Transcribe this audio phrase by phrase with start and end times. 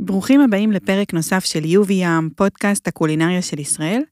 [0.00, 4.02] ברוכים הבאים לפרק נוסף של יובי ים, פודקאסט הקולינריה של ישראל.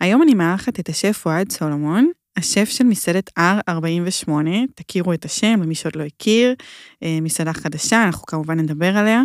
[0.00, 4.30] היום אני מארחת את השף אוהד סולומון, השף של מסעדת R48,
[4.74, 6.54] תכירו את השם למי שעוד לא הכיר,
[7.02, 9.22] אה, מסעדה חדשה, אנחנו כמובן נדבר עליה.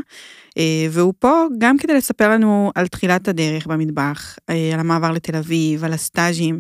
[0.58, 5.36] אה, והוא פה גם כדי לספר לנו על תחילת הדרך במטבח, אה, על המעבר לתל
[5.36, 6.60] אביב, על הסטאז'ים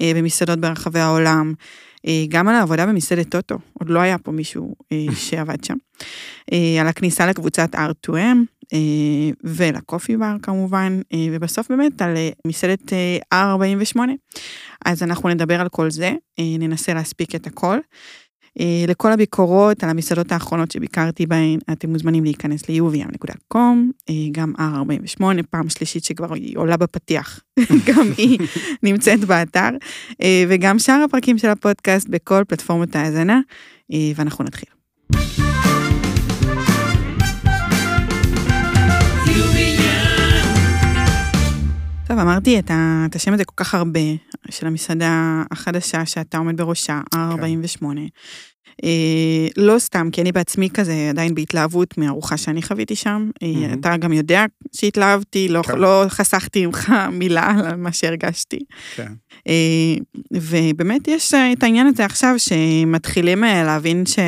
[0.00, 1.52] במסעדות ברחבי העולם,
[2.28, 4.74] גם על העבודה במסעדת טוטו, עוד לא היה פה מישהו
[5.26, 5.74] שעבד שם,
[6.80, 8.32] על הכניסה לקבוצת R2M, אה,
[9.44, 12.92] ולקופי בר כמובן, אה, ובסוף באמת על אה, מסעדת
[13.34, 13.98] R48.
[14.84, 17.78] אז אנחנו נדבר על כל זה, ננסה להספיק את הכל.
[18.88, 26.04] לכל הביקורות על המסעדות האחרונות שביקרתי בהן, אתם מוזמנים להיכנס ל-uvm.com, גם R48, פעם שלישית
[26.04, 27.40] שכבר היא עולה בפתיח,
[27.88, 28.38] גם היא
[28.82, 29.70] נמצאת באתר,
[30.48, 33.40] וגם שאר הפרקים של הפודקאסט בכל פלטפורמות ההאזנה,
[34.16, 34.68] ואנחנו נתחיל.
[42.08, 44.00] טוב, אמרתי את, ה, את השם הזה כל כך הרבה,
[44.50, 47.80] של המסעדה החדשה שאתה עומד בראשה, R48.
[47.80, 47.86] כן.
[48.84, 53.30] אה, לא סתם, כי אני בעצמי כזה עדיין בהתלהבות מהארוחה שאני חוויתי שם.
[53.42, 55.78] אה, אתה גם יודע שהתלהבתי, לא, כן.
[55.78, 58.58] לא חסכתי ממך מילה על מה שהרגשתי.
[58.96, 59.12] כן.
[59.48, 59.94] אה,
[60.32, 64.18] ובאמת יש את העניין הזה עכשיו שמתחילים להבין ש...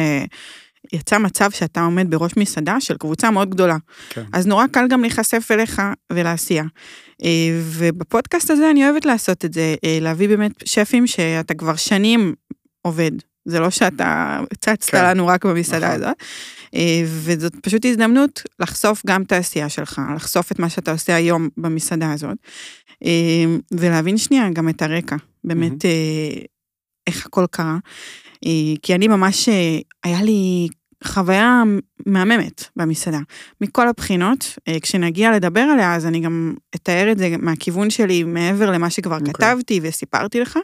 [0.92, 3.76] יצא מצב שאתה עומד בראש מסעדה של קבוצה מאוד גדולה.
[4.10, 4.24] כן.
[4.32, 6.64] אז נורא קל גם להיחשף אליך ולעשייה.
[7.24, 12.34] אה, ובפודקאסט הזה אני אוהבת לעשות את זה, אה, להביא באמת שפים שאתה כבר שנים
[12.82, 13.10] עובד.
[13.44, 15.04] זה לא שאתה צצת כן.
[15.04, 16.02] לנו רק במסעדה נכון.
[16.02, 16.16] הזאת.
[16.74, 21.48] אה, וזאת פשוט הזדמנות לחשוף גם את העשייה שלך, לחשוף את מה שאתה עושה היום
[21.56, 22.36] במסעדה הזאת,
[23.72, 26.46] ולהבין שנייה גם את הרקע, באמת mm-hmm.
[27.06, 27.78] איך הכל קרה.
[28.82, 29.48] כי אני ממש,
[30.04, 30.68] היה לי
[31.04, 31.62] חוויה
[32.06, 33.18] מהממת במסעדה,
[33.60, 34.58] מכל הבחינות.
[34.68, 39.16] אה, כשנגיע לדבר עליה, אז אני גם אתאר את זה מהכיוון שלי, מעבר למה שכבר
[39.16, 39.28] okay.
[39.28, 39.34] אוקיי.
[39.34, 40.58] כתבתי וסיפרתי לך.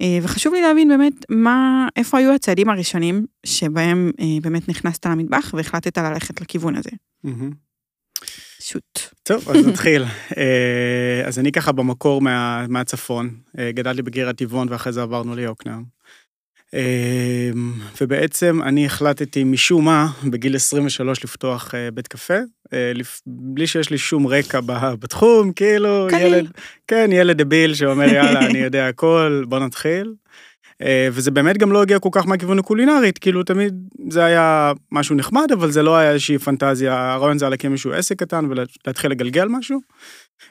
[0.00, 5.50] אה, וחשוב לי להבין באמת מה, איפה היו הצעדים הראשונים שבהם אה, באמת נכנסת למטבח
[5.56, 6.90] והחלטת ללכת לכיוון הזה.
[8.60, 9.00] שוט.
[9.22, 10.04] טוב, אז נתחיל.
[11.26, 13.30] אז אני ככה במקור מה, מהצפון,
[13.70, 15.93] גדלתי בגיר טבעון ואחרי זה עברנו ליוקנעם.
[16.74, 22.38] אמ, ובעצם אני החלטתי משום מה בגיל 23 לפתוח אה, בית קפה,
[22.72, 22.92] אה,
[23.26, 24.60] בלי שיש לי שום רקע
[25.00, 26.50] בתחום, כאילו ילד,
[26.88, 30.14] כן, ילד דביל שאומר יאללה, אני יודע הכל, בוא נתחיל.
[30.82, 33.74] אה, וזה באמת גם לא הגיע כל כך מהכיוון הקולינרית, כאילו תמיד
[34.10, 37.92] זה היה משהו נחמד, אבל זה לא היה איזושהי פנטזיה, הרעיון זה היה להקים איזשהו
[37.92, 39.80] עסק קטן ולהתחיל לגלגל משהו.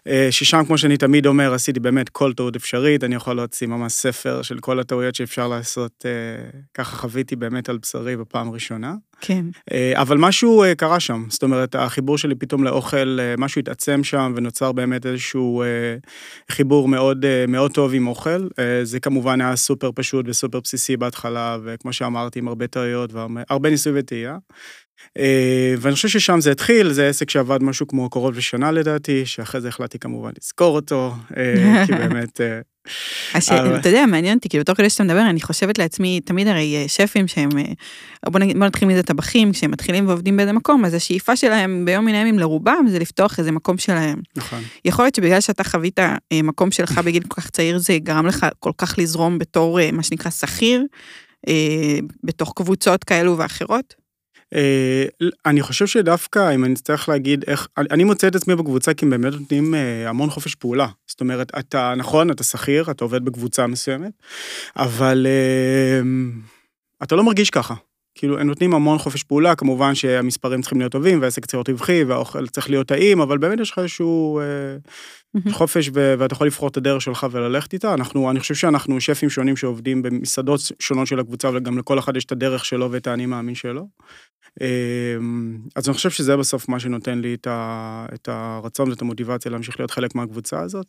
[0.07, 3.94] אה, ששם, כמו שאני תמיד אומר, עשיתי באמת כל טעות אפשרית, אני יכול להוציא ממש
[3.94, 8.94] ספר של כל הטעויות שאפשר לעשות, אה, ככה חוויתי באמת על בשרי בפעם ראשונה.
[9.21, 9.45] כן.
[9.71, 14.71] אה, אבל משהו קרה שם, זאת אומרת, החיבור שלי פתאום לאוכל, משהו התעצם שם ונוצר
[14.71, 15.63] באמת איזשהו
[16.51, 18.47] חיבור מאוד, מאוד טוב עם אוכל.
[18.83, 24.00] זה כמובן היה סופר פשוט וסופר בסיסי בהתחלה, וכמו שאמרתי, עם הרבה טעויות והרבה ניסוי
[24.00, 24.38] וטעייה.
[25.18, 29.62] אה, ואני חושב ששם זה התחיל, זה עסק שעבד משהו כמו קרוב לשנה לדעתי, שאחרי
[29.62, 32.41] זה החלטתי כמובן לזכור אותו, אה, כי באמת...
[32.41, 32.59] אה,
[33.80, 37.28] אתה יודע, מעניין אותי, כאילו, תוך כדי שאתה מדבר, אני חושבת לעצמי, תמיד הרי שפים
[37.28, 37.50] שהם,
[38.30, 42.40] בוא נתחיל מזה טבחים, כשהם מתחילים ועובדים באיזה מקום, אז השאיפה שלהם ביום מן הימים
[42.40, 44.22] לרובם זה לפתוח איזה מקום שלהם.
[44.36, 44.59] נכון.
[44.86, 46.00] יכול להיות שבגלל שאתה חווית
[46.44, 50.31] מקום שלך בגיל כל כך צעיר, זה גרם לך כל כך לזרום בתור מה שנקרא
[50.31, 50.84] שכיר,
[52.24, 54.03] בתוך קבוצות כאלו ואחרות?
[54.53, 55.06] אה,
[55.46, 59.09] אני חושב שדווקא, אם אני אצטרך להגיד איך, אני מוצא את עצמי בקבוצה כי הם
[59.09, 60.88] באמת נותנים אה, המון חופש פעולה.
[61.08, 64.12] זאת אומרת, אתה, נכון, אתה שכיר, אתה עובד בקבוצה מסוימת,
[64.75, 66.02] אבל אה,
[67.03, 67.74] אתה לא מרגיש ככה.
[68.23, 72.03] כאילו, הם נותנים המון חופש פעולה, כמובן שהמספרים צריכים להיות טובים, והעסק צריך להיות רווחי,
[72.03, 76.69] והאוכל צריך להיות טעים, אבל באמת יש לך איזשהו אה, חופש, ו- ואתה יכול לבחור
[76.69, 77.94] את הדרך שלך וללכת איתה.
[77.94, 82.25] אנחנו, אני חושב שאנחנו שפים שונים שעובדים במסעדות שונות של הקבוצה, וגם לכל אחד יש
[82.25, 83.88] את הדרך שלו ואת האני מאמין שלו.
[84.62, 89.51] אמ, אז אני חושב שזה בסוף מה שנותן לי את, ה, את הרצון ואת המוטיבציה
[89.51, 90.88] להמשיך להיות חלק מהקבוצה הזאת.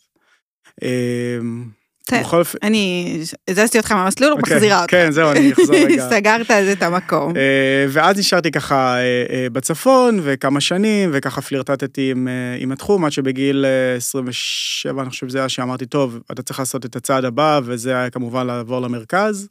[0.82, 1.64] אמ,
[2.12, 2.58] בכל אופן...
[2.62, 3.18] אני
[3.48, 4.90] הזזתי אותך מהמסלול אוקיי, ומחזירה אותך.
[4.90, 6.10] כן, זהו, אני אחזור רגע.
[6.10, 7.36] סגרת זה את המקום.
[7.36, 12.28] אה, ואז נשארתי ככה אה, אה, בצפון, וכמה שנים, וככה פלירטטתי עם,
[12.58, 13.64] עם התחום, עד שבגיל
[13.96, 18.10] 27, אני חושב שזה היה שאמרתי, טוב, אתה צריך לעשות את הצעד הבא, וזה היה
[18.10, 19.48] כמובן לעבור למרכז.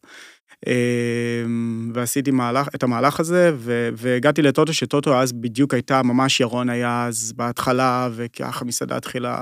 [0.68, 6.69] אמ, ועשיתי מהלך, את המהלך הזה, ו, והגעתי לטוטו, שטוטו אז בדיוק הייתה, ממש ירון
[6.69, 9.42] היה אז בהתחלה, וככה המסעדה התחילה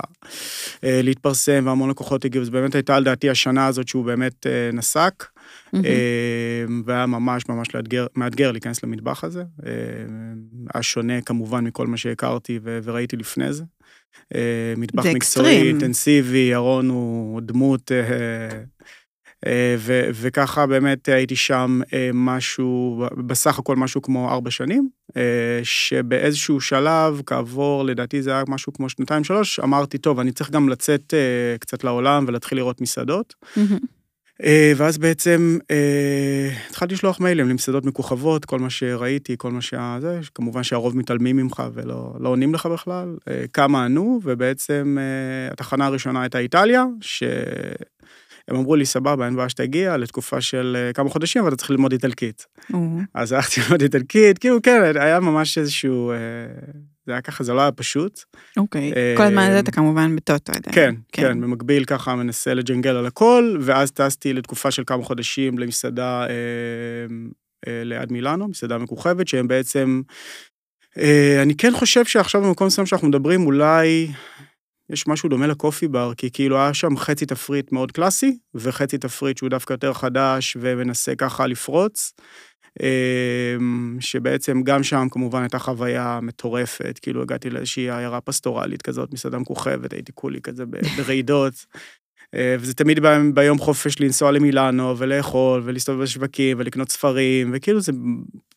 [0.84, 5.26] אה, להתפרסם, והמון לקוחות הגיעו, אז באמת הייתה לדעתי השנה הזאת שהוא באמת אה, נסק.
[6.86, 7.68] והיה ממש ממש
[8.16, 9.44] מאתגר להיכנס למטבח הזה.
[10.74, 13.64] היה שונה כמובן מכל מה שהכרתי וראיתי לפני זה.
[14.78, 18.64] מטבח מקצועי, אינטנסיבי, ירון הוא דמות אה,
[19.78, 26.62] ו- וככה באמת הייתי שם אה, משהו, בסך הכל משהו כמו ארבע שנים, אה, שבאיזשהו
[26.62, 31.14] שלב, כעבור, לדעתי זה היה משהו כמו שנתיים, שלוש, אמרתי, טוב, אני צריך גם לצאת
[31.60, 33.36] קצת לעולם ולהתחיל לראות מסעדות.
[34.76, 35.58] ואז בעצם
[36.70, 39.98] התחלתי לשלוח מיילים למסעדות מכוכבות, כל מה שראיתי, כל מה שה...
[40.02, 43.16] זה, כמובן שהרוב מתעלמים ממך ולא לא עונים לך בכלל.
[43.54, 44.98] כמה ענו, ובעצם
[45.52, 47.24] התחנה הראשונה הייתה איטליה, ש...
[48.48, 51.72] הם אמרו לי, סבבה, אין בעיה שתגיע לתקופה של אה, כמה חודשים, אבל אתה צריך
[51.72, 52.46] ללמוד איטלקית.
[53.14, 56.12] אז הלכתי ללמוד איטלקית, כאילו, כן, היה ממש איזשהו...
[56.12, 56.18] אה,
[57.06, 58.20] זה היה ככה, זה לא היה פשוט.
[58.58, 60.76] אוקיי, כל הזמן הזה אתה כמובן בטוטו עדיין.
[60.76, 65.60] כן, כן, כן, במקביל ככה מנסה לג'נגל על הכל, ואז טסתי לתקופה של כמה חודשים
[65.60, 70.02] למסעדה אה, ליד מילאנו, מסעדה מכוכבת, שהם בעצם...
[71.42, 74.08] אני כן חושב שעכשיו במקום מסוים שאנחנו מדברים, אולי
[74.92, 79.38] יש משהו דומה לקופי בר, כי כאילו היה שם חצי תפריט מאוד קלאסי, וחצי תפריט
[79.38, 82.14] שהוא דווקא יותר חדש ומנסה ככה לפרוץ.
[82.80, 89.40] אמ, שבעצם גם שם כמובן הייתה חוויה מטורפת, כאילו הגעתי לאיזושהי עיירה פסטורלית כזאת, מסעדה
[89.40, 90.64] מכוכבת, הייתי כולי כזה
[90.98, 91.54] ברעידות.
[92.36, 93.00] אה, וזה תמיד
[93.34, 97.92] ביום חופש לנסוע למילאנו ולאכול ולהסתובב בשווקים ולקנות ספרים, וכאילו זה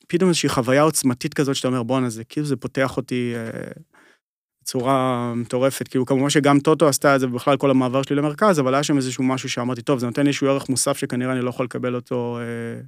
[0.08, 3.70] פתאום איזושהי חוויה עוצמתית כזאת שאתה אומר, בואנה, זה כאילו זה פותח אותי אה,
[4.64, 8.74] בצורה מטורפת, כאילו כמובן שגם טוטו עשתה את זה בכלל כל המעבר שלי למרכז, אבל
[8.74, 11.64] היה שם איזשהו משהו שאמרתי, טוב, זה נותן איזשהו ערך מוסף שכנראה אני לא יכול
[11.64, 12.80] לקבל אותו אה,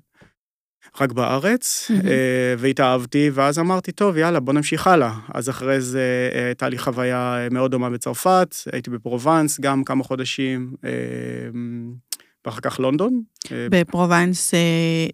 [1.01, 2.07] רק בארץ, mm-hmm.
[2.07, 5.13] אה, והתאהבתי, ואז אמרתי, טוב, יאללה, בוא נמשיך הלאה.
[5.35, 10.05] אז אחרי זה אה, הייתה לי חוויה אה, מאוד דומה בצרפת, הייתי בפרובנס גם כמה
[10.05, 10.75] חודשים.
[10.85, 10.91] אה,
[12.47, 13.23] ואחר כך לונדון.
[13.53, 14.55] אה, בפרובנס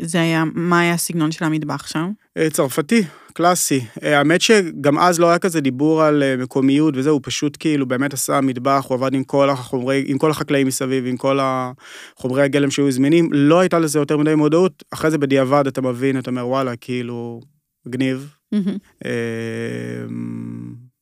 [0.03, 2.11] זה היה, מה היה הסגנון של המטבח שם?
[2.53, 3.03] צרפתי,
[3.33, 3.81] קלאסי.
[4.03, 7.87] אה, האמת שגם אז לא היה כזה דיבור על אה, מקומיות וזה, הוא פשוט כאילו
[7.87, 12.43] באמת עשה מטבח, הוא עבד עם כל החומרי, עם כל החקלאים מסביב, עם כל החומרי
[12.43, 16.31] הגלם שהיו זמינים, לא הייתה לזה יותר מדי מודעות, אחרי זה בדיעבד אתה מבין, אתה
[16.31, 17.41] אומר וואלה, כאילו,
[17.87, 18.35] מגניב.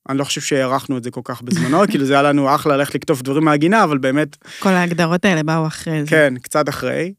[0.08, 2.94] אני לא חושב שהערכנו את זה כל כך בזמנו, כאילו זה היה לנו אחלה ללכת
[2.94, 4.36] לקטוף דברים מהגינה, אבל באמת...
[4.58, 6.10] כל ההגדרות האלה באו אחרי זה.
[6.10, 7.12] כן, קצת אחרי.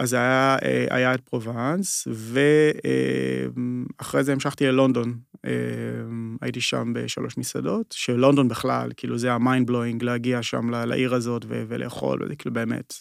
[0.00, 2.08] אז היה, אה, היה את פרובנס,
[3.98, 5.18] ואחרי זה המשכתי ללונדון.
[6.40, 11.44] הייתי שם בשלוש מסעדות, שלונדון בכלל, כאילו זה ה mind blowing להגיע שם לעיר הזאת
[11.48, 12.94] ולאכול, וזה כאילו באמת.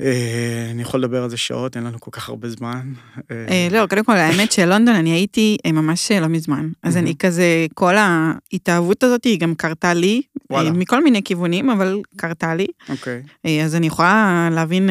[0.00, 2.92] אה, אני יכול לדבר על זה שעות, אין לנו כל כך הרבה זמן.
[3.30, 6.68] אה, לא, קודם כל, האמת שלונדון, אני הייתי ממש לא מזמן.
[6.82, 10.22] אז אני כזה, כל ההתאהבות הזאת היא גם קרתה לי,
[10.52, 12.66] מכל מיני כיוונים, אבל קרתה לי.
[12.88, 13.22] אוקיי.
[13.64, 14.90] אז אני יכולה להבין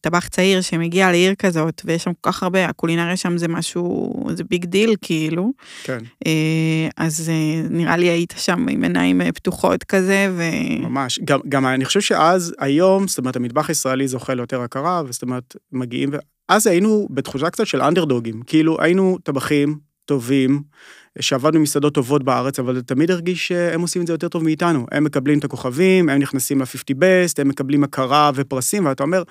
[0.00, 4.44] טבח צעיר שמגיע לעיר כזאת, ויש שם כל כך הרבה, הקולינריה שם זה משהו, זה
[4.44, 5.52] big deal כאילו.
[5.82, 5.98] כן.
[6.26, 10.42] אה, אז אה, נראה לי היית שם עם עיניים אה, פתוחות כזה, ו...
[10.80, 15.22] ממש, גם, גם אני חושב שאז, היום, זאת אומרת, המטבח הישראלי זוכה ליותר הכרה, וזאת
[15.22, 16.10] אומרת, מגיעים,
[16.48, 20.62] ואז היינו בתחושה קצת של אנדרדוגים, כאילו היינו טבחים טובים,
[21.18, 24.86] שעבד במסעדות טובות בארץ, אבל זה תמיד הרגיש שהם עושים את זה יותר טוב מאיתנו.
[24.92, 29.22] הם מקבלים את הכוכבים, הם נכנסים ל-50 best, הם מקבלים הכרה ופרסים, ואתה אומר,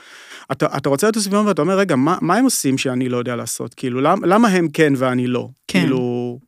[0.51, 3.35] אתה, אתה רוצה להיות הסביבון ואתה אומר, רגע, מה, מה הם עושים שאני לא יודע
[3.35, 3.73] לעשות?
[3.73, 5.47] כאילו, למה, למה הם כן ואני לא?
[5.67, 5.79] כן.
[5.79, 6.39] כאילו...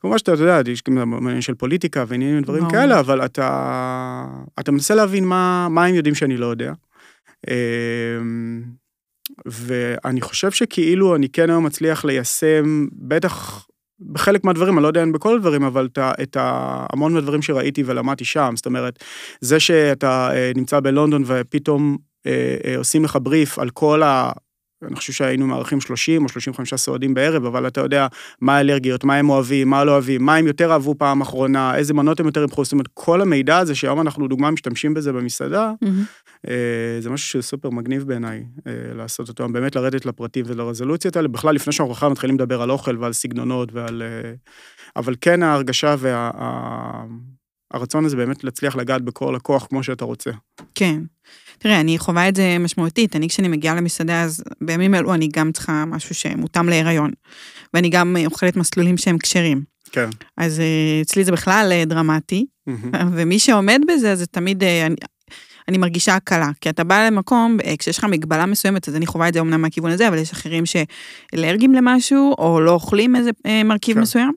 [0.00, 4.26] כמובן שאתה יודע, יש גם עניין של פוליטיקה ועניינים ודברים כאלה, אבל אתה,
[4.60, 6.72] אתה מנסה להבין מה, מה הם יודעים שאני לא יודע.
[9.46, 13.66] ואני חושב שכאילו אני כן היום מצליח ליישם, בטח
[14.12, 18.24] בחלק מהדברים, אני לא יודע אם בכל הדברים, אבל את, את המון מהדברים שראיתי ולמדתי
[18.24, 19.04] שם, זאת אומרת,
[19.40, 24.32] זה שאתה אה, נמצא בלונדון ופתאום אה, אה, עושים לך בריף על כל ה...
[24.86, 28.06] אני חושב שהיינו מארחים 30 או 35 סועדים בערב, אבל אתה יודע
[28.40, 31.94] מה האלרגיות, מה הם אוהבים, מה לא אוהבים, מה הם יותר אהבו פעם אחרונה, איזה
[31.94, 35.72] מנות הם יותר יבחרו, זאת אומרת, כל המידע הזה שהיום אנחנו דוגמה משתמשים בזה במסעדה,
[35.84, 36.48] mm-hmm.
[37.00, 38.44] זה משהו שסופר מגניב בעיניי
[38.94, 42.96] לעשות אותו, באמת לרדת לפרטים ולרזולוציות האלה, בכלל לפני שאנחנו בכלל מתחילים לדבר על אוכל
[42.98, 44.02] ועל סגנונות ועל...
[44.96, 46.30] אבל כן ההרגשה וה...
[47.74, 50.30] הרצון הזה באמת להצליח לגעת בכל הכוח כמו שאתה רוצה.
[50.74, 51.00] כן.
[51.58, 53.16] תראה, אני חווה את זה משמעותית.
[53.16, 57.10] אני, כשאני מגיעה למסעדה, אז בימים אלו אני גם צריכה משהו שמותאם להיריון.
[57.74, 59.62] ואני גם אוכלת מסלולים שהם כשרים.
[59.92, 60.08] כן.
[60.36, 62.96] אז אה, אצלי זה בכלל אה, דרמטי, mm-hmm.
[63.16, 64.96] ומי שעומד בזה, זה תמיד, אה, אני,
[65.68, 66.50] אני מרגישה הקלה.
[66.60, 69.90] כי אתה בא למקום, כשיש לך מגבלה מסוימת, אז אני חווה את זה אמנם מהכיוון
[69.90, 73.30] הזה, אבל יש אחרים שאלרגיים למשהו, או לא אוכלים איזה
[73.64, 74.02] מרכיב כן.
[74.02, 74.32] מסוים.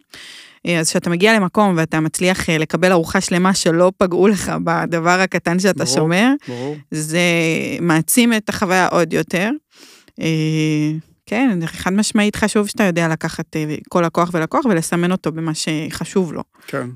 [0.67, 5.19] אה, אז כשאתה מגיע למקום ואתה מצליח אה, לקבל ארוחה שלמה שלא פגעו לך בדבר
[5.19, 6.75] הקטן שאתה ברור, שומר, ברור.
[6.91, 7.21] זה
[7.81, 9.50] מעצים את החוויה עוד יותר.
[10.21, 10.91] אה,
[11.25, 13.55] כן, חד משמעית חשוב שאתה יודע לקחת
[13.89, 16.43] כל לקוח ולקוח ולסמן אותו במה שחשוב לו.
[16.67, 16.88] כן.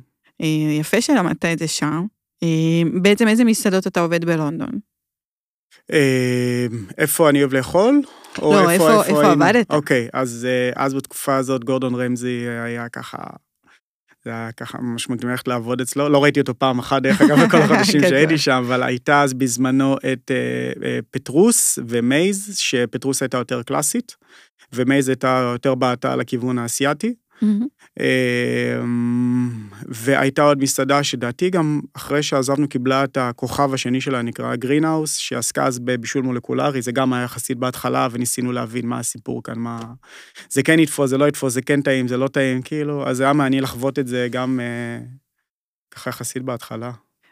[0.80, 2.06] יפה שלמדת את זה שם.
[3.02, 4.70] בעצם איזה מסעדות אתה עובד בלונדון?
[6.98, 8.02] איפה אני אוהב לאכול?
[8.42, 9.44] או לא, איפה- איפה היינו?
[9.46, 9.72] עבדת?
[9.72, 13.18] אוקיי, אז אז בתקופה הזאת גורדון רמזי היה ככה...
[14.26, 17.40] זה היה ככה ממש מגניב ללכת לעבוד אצלו, לא ראיתי אותו פעם אחת, דרך אגב,
[17.46, 18.10] בכל החודשים גדול.
[18.14, 24.16] שהייתי שם, אבל הייתה אז בזמנו את אה, אה, פטרוס ומייז, שפטרוס הייתה יותר קלאסית,
[24.74, 27.14] ומייז הייתה יותר בעטה לכיוון האסייתי.
[28.00, 29.50] אמ,
[29.86, 35.66] והייתה עוד מסעדה שלדעתי גם אחרי שעזבנו קיבלה את הכוכב השני שלה, נקרא גרינהאוס, שעסקה
[35.66, 39.80] אז בבישול מולקולרי, זה גם היה יחסית בהתחלה, וניסינו להבין מה הסיפור כאן, מה...
[40.50, 43.34] זה כן יתפוס, זה לא יתפוס, זה כן טעים, זה לא טעים, כאילו, אז היה
[43.34, 45.00] מעניין לחוות את זה גם אה,
[45.92, 46.92] ככה יחסית בהתחלה.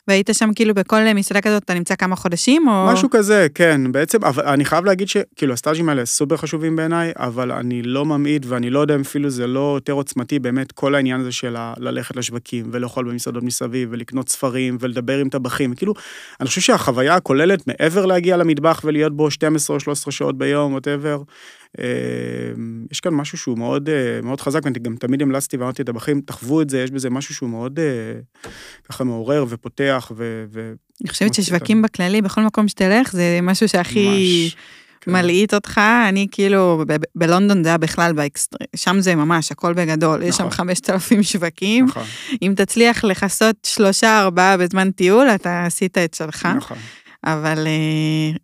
[0.09, 2.87] והיית שם כאילו בכל מסעדה כזאת, אתה נמצא כמה חודשים, או...
[2.93, 7.51] משהו כזה, כן, בעצם, אבל אני חייב להגיד שכאילו הסטאז'ים האלה סופר חשובים בעיניי, אבל
[7.51, 11.21] אני לא ממעיט ואני לא יודע אם אפילו זה לא יותר עוצמתי, באמת כל העניין
[11.21, 15.93] הזה של ללכת לשווקים ולאכול במסעדות מסביב ולקנות ספרים ולדבר עם טבחים, כאילו,
[16.39, 21.21] אני חושב שהחוויה הכוללת מעבר להגיע למטבח ולהיות בו 12 או 13 שעות ביום, ווטאבר,
[22.91, 26.61] יש כאן משהו שהוא מאוד, אה, מאוד חזק, ואני גם תמיד המלצתי ואמרתי לטבחים, תחוו
[26.61, 28.49] את זה, יש בזה משהו שהוא מאוד אה,
[28.89, 30.45] ככה מעורר ופותח ו...
[30.53, 34.55] ו- אני חושבת ששווקים בכללי, בכל מקום שתלך, זה משהו שהכי ממש,
[35.01, 35.11] כן.
[35.11, 35.81] מלהיט אותך.
[36.09, 38.57] אני כאילו, ב- ב- בלונדון זה היה בכלל באקסטר...
[38.75, 40.23] שם זה ממש, הכל בגדול.
[40.23, 40.51] יש שם נכון.
[40.51, 41.85] 5,000 שווקים.
[41.85, 42.03] נכון,
[42.41, 46.47] אם תצליח לכסות שלושה, ארבעה בזמן טיול, אתה עשית את שלך.
[46.57, 46.77] נכון.
[47.25, 48.37] אבל אה,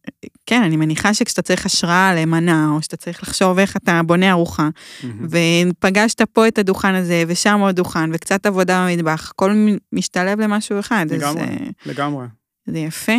[0.46, 4.70] כן, אני מניחה שכשאתה צריך השראה למנה, או שאתה צריך לחשוב איך אתה בונה ארוחה,
[5.04, 5.28] מהמם.
[5.30, 9.52] ופגשת פה את הדוכן הזה, ושם עוד דוכן, וקצת עבודה במטבח, הכל
[9.94, 11.06] משתלב למשהו אחד.
[11.12, 11.42] אז, לגמרי.
[11.42, 12.26] אה, לגמרי.
[12.66, 13.14] זה יפה.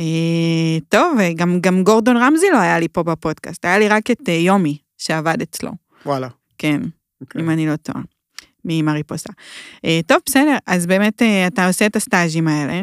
[0.00, 4.28] אה, טוב, וגם גם גורדון רמזי לא היה לי פה בפודקאסט, היה לי רק את
[4.28, 5.70] יומי, שעבד אצלו.
[6.06, 6.28] וואלה.
[6.58, 6.80] כן,
[7.20, 7.42] אוקיי.
[7.42, 8.00] אם אני לא טועה,
[8.64, 9.28] ממריפוסה.
[10.06, 12.82] טוב, בסדר, אז באמת אתה עושה את הסטאז'ים האלה,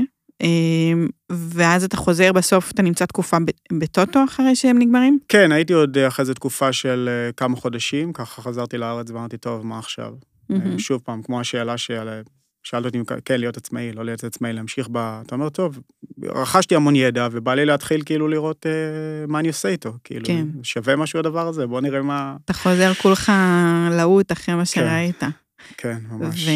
[1.36, 3.38] ואז אתה חוזר בסוף, אתה נמצא תקופה
[3.74, 5.20] בטוטו אחרי שהם נגמרים?
[5.30, 9.38] כן, הייתי עוד אה, אחרי זה תקופה של אה, כמה חודשים, ככה חזרתי לארץ ואמרתי,
[9.38, 10.14] טוב, מה עכשיו?
[10.50, 10.80] מהמם.
[10.80, 12.22] שוב פעם, כמו השאלה של...
[12.64, 14.98] שאלת אותי כן להיות עצמאי, לא להיות עצמאי, להמשיך ב...
[14.98, 15.80] אתה אומר, טוב,
[16.24, 19.94] רכשתי המון ידע, ובא לי להתחיל כאילו לראות אה, מה אני עושה איתו.
[20.04, 20.48] כאילו, כן.
[20.64, 22.36] שווה משהו הדבר הזה, בוא נראה מה...
[22.46, 23.32] אתה חוזר כולך
[23.92, 25.24] להוט אחרי מה שראית.
[25.78, 26.48] כן, ממש.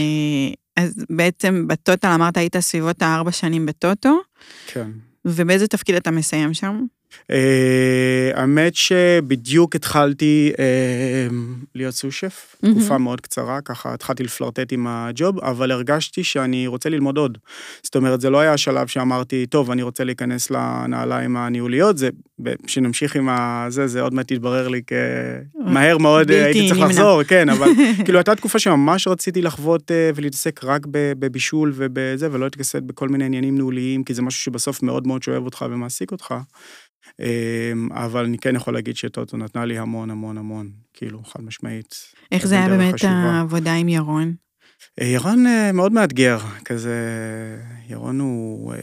[0.78, 4.20] אז בעצם בטוטל אמרת היית סביבות הארבע שנים בטוטו,
[4.68, 4.92] כן.
[5.26, 6.86] ובאיזה תפקיד אתה מסיים שם?
[7.32, 11.28] אה, האמת שבדיוק התחלתי אה,
[11.76, 12.56] להיות סושף.
[12.72, 17.38] תקופה מאוד קצרה, ככה התחלתי לפלרטט עם הג'וב, אבל הרגשתי שאני רוצה ללמוד עוד.
[17.84, 22.10] זאת אומרת, זה לא היה השלב שאמרתי, טוב, אני רוצה להיכנס לנעליים הניהוליות, זה,
[22.68, 26.82] שנמשיך עם הזה, זה עוד מעט יתברר לי כמהר מאוד, בלתי הייתי צריך.
[26.82, 27.68] לחזור, כן, אבל
[28.06, 33.26] כאילו הייתה תקופה שממש רציתי לחוות אה, ולהתעסק רק בבישול ובזה, ולא להתעסק בכל מיני
[33.26, 36.34] עניינים ניהוליים, כי זה משהו שבסוף מאוד מאוד שואב אותך ומעסיק אותך.
[37.20, 41.96] אמ, אבל אני כן יכול להגיד שטוטו נתנה לי המון המון המון, כאילו, חד משמעית.
[42.32, 43.14] איך זה היה באמת חשובה.
[43.14, 44.34] העבודה עם ירון?
[45.02, 46.96] אה, ירון אה, מאוד מאתגר, כזה,
[47.90, 48.80] ירון הוא, אה,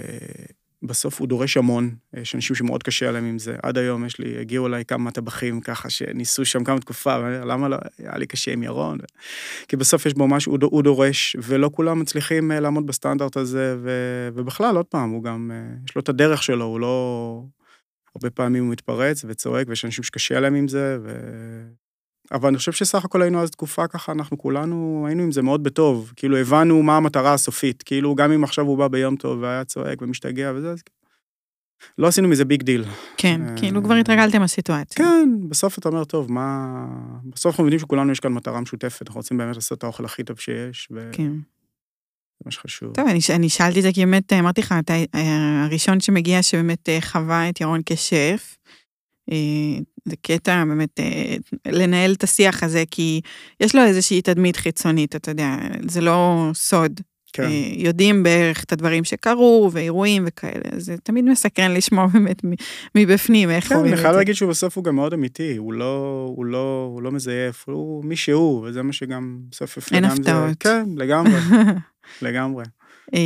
[0.82, 3.56] בסוף הוא דורש המון, יש אנשים שמאוד קשה עליהם עם זה.
[3.62, 7.76] עד היום יש לי, הגיעו אליי כמה טבחים ככה שניסו שם כמה תקופה, למה לא,
[7.98, 8.98] היה לי קשה עם ירון.
[9.68, 13.90] כי בסוף יש בו משהו, הוא, דורש, ולא כולם מצליחים לעמוד בסטנדרט הזה, ו,
[14.34, 15.50] ובכלל, עוד פעם, הוא גם,
[15.88, 17.42] יש לו את הדרך שלו, הוא לא...
[18.16, 21.10] הרבה פעמים הוא מתפרץ וצועק, ויש אנשים שקשה להם עם זה, ו...
[22.32, 25.62] אבל אני חושב שסך הכל היינו אז תקופה ככה, אנחנו כולנו היינו עם זה מאוד
[25.62, 26.12] בטוב.
[26.16, 27.82] כאילו, הבנו מה המטרה הסופית.
[27.82, 30.82] כאילו, גם אם עכשיו הוא בא ביום טוב והיה צועק ומשתגע וזה, אז...
[31.98, 32.84] לא עשינו מזה big deal.
[33.16, 35.06] כן, אה, כאילו כבר התרגלתם לסיטואציה.
[35.06, 36.86] כן, בסוף אתה אומר, טוב, מה...
[37.24, 40.24] בסוף אנחנו מבינים שכולנו יש כאן מטרה משותפת, אנחנו רוצים באמת לעשות את האוכל הכי
[40.24, 41.32] טוב שיש, וזה כן.
[42.46, 42.92] מה שחשוב.
[42.94, 46.88] טוב, אני, אני שאלתי את זה כי באמת, אמרתי לך, אתה אה, הראשון שמגיע שבאמת
[46.88, 48.56] אה, חווה את ירון כשף.
[49.32, 49.36] אה,
[50.04, 51.36] זה קטע באמת אה,
[51.66, 53.20] לנהל את השיח הזה, כי
[53.60, 55.56] יש לו איזושהי תדמית חיצונית, אתה יודע,
[55.88, 57.00] זה לא סוד.
[57.32, 62.42] כן, אה, יודעים בערך את הדברים שקרו, ואירועים וכאלה, אז זה תמיד מסקרן לשמוע באמת
[62.94, 64.18] מבפנים איך כן, אני חייב זה.
[64.18, 68.04] להגיד שהוא בסוף הוא גם מאוד אמיתי, הוא לא, הוא לא, הוא לא מזייף, הוא
[68.04, 69.92] מי שהוא, וזה מה שגם בסוף.
[69.92, 70.56] אין גם זה- הפתעות.
[70.60, 71.32] כן, לגמרי,
[72.22, 72.64] לגמרי.
[73.14, 73.20] אה,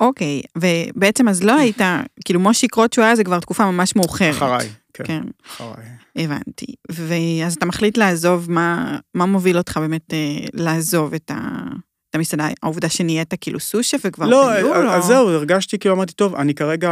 [0.00, 1.80] אוקיי, ובעצם אז לא היית,
[2.24, 4.34] כאילו מושיק רוט שהוא היה זה כבר תקופה ממש מאוחרת.
[4.34, 5.04] אחריי, כן.
[5.04, 5.86] כן, אחריי.
[6.16, 6.66] הבנתי.
[6.90, 11.62] ואז אתה מחליט לעזוב, מה, מה מוביל אותך באמת אה, לעזוב את, ה,
[12.10, 12.48] את המסעדה?
[12.62, 16.54] העובדה שנהיית כאילו סושף וכבר לא, בניהול, אז או- זהו, הרגשתי, כאילו אמרתי, טוב, אני
[16.54, 16.90] כרגע,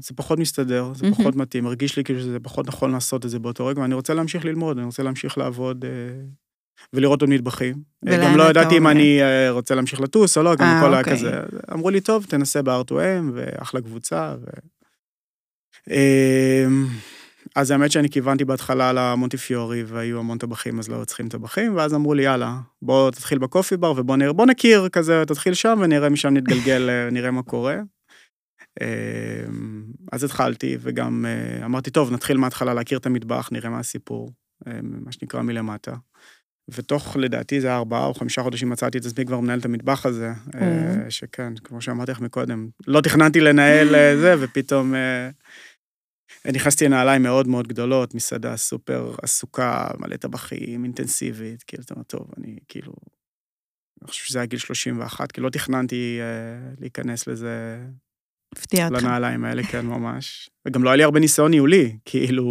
[0.00, 1.10] זה פחות מסתדר, זה.
[1.10, 4.14] פחות מתאים, הרגיש לי כאילו שזה פחות נכון לעשות את זה באותו רגע, ואני רוצה
[4.14, 5.90] להמשיך ללמוד, אני רוצה להמשיך לעבוד אה,
[6.92, 7.74] ולראות עוד מטבחים.
[8.08, 8.86] אה, גם לא ידעתי אם?
[8.86, 11.16] אני אה, רוצה להמשיך לטוס או לא, גם אה, הכל היה אוקיי.
[11.16, 11.40] כזה.
[11.72, 14.34] אמרו לי, טוב, תנסה ב-R2M, ואחלה קבוצה.
[14.40, 14.44] ו...
[15.90, 16.66] אה,
[17.56, 22.14] אז האמת שאני כיוונתי בהתחלה למונטיפיורי, והיו המון טבחים, אז לא צריכים טבחים, ואז אמרו
[22.14, 26.34] לי, יאללה, בוא תתחיל בקופי בר, ובוא נראה, בוא נכיר כזה, תתחיל שם, ונראה משם
[26.34, 27.76] נתגלגל, אה, נראה מה קורה.
[28.80, 29.44] אה,
[30.12, 34.32] אז התחלתי, וגם אה, אמרתי, טוב, נתחיל מההתחלה להכיר את המטבח, נראה מה הסיפור,
[34.66, 35.94] אה, מה שנקרא מלמטה.
[36.68, 40.06] ותוך, לדעתי, זה היה ארבעה או חמישה חודשים מצאתי את עצמי כבר מנהל את המטבח
[40.06, 45.30] הזה, אה, שכן, כמו שאמרתי לך מקודם, לא תכננתי לנהל אה, זה, ופתאום אה,
[46.52, 52.26] נכנסתי לנעליים מאוד מאוד גדולות, מסעדה סופר עסוקה, מלא טבחים, אינטנסיבית, כאילו, אתה אומר, טוב,
[52.38, 52.92] אני כאילו,
[54.02, 57.78] אני חושב שזה היה גיל 31, כי לא תכננתי אה, להיכנס לזה,
[58.56, 59.02] הפתיע אותך.
[59.02, 60.50] לנעליים האלה, כן, ממש.
[60.68, 62.44] וגם לא היה לי הרבה ניסיון ניהולי, כאילו,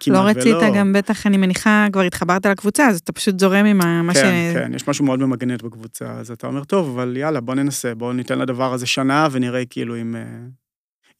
[0.00, 0.30] כמעט לא ולא.
[0.30, 4.14] רצית גם, בטח, אני מניחה, כבר התחברת לקבוצה, אז אתה פשוט זורם עם ה- מה
[4.14, 4.16] ש...
[4.16, 7.94] כן, כן, יש משהו מאוד ממגנט בקבוצה, אז אתה אומר, טוב, אבל יאללה, בוא ננסה,
[7.94, 10.22] בוא ניתן לדבר הזה שנה ונראה כאילו אם, אה,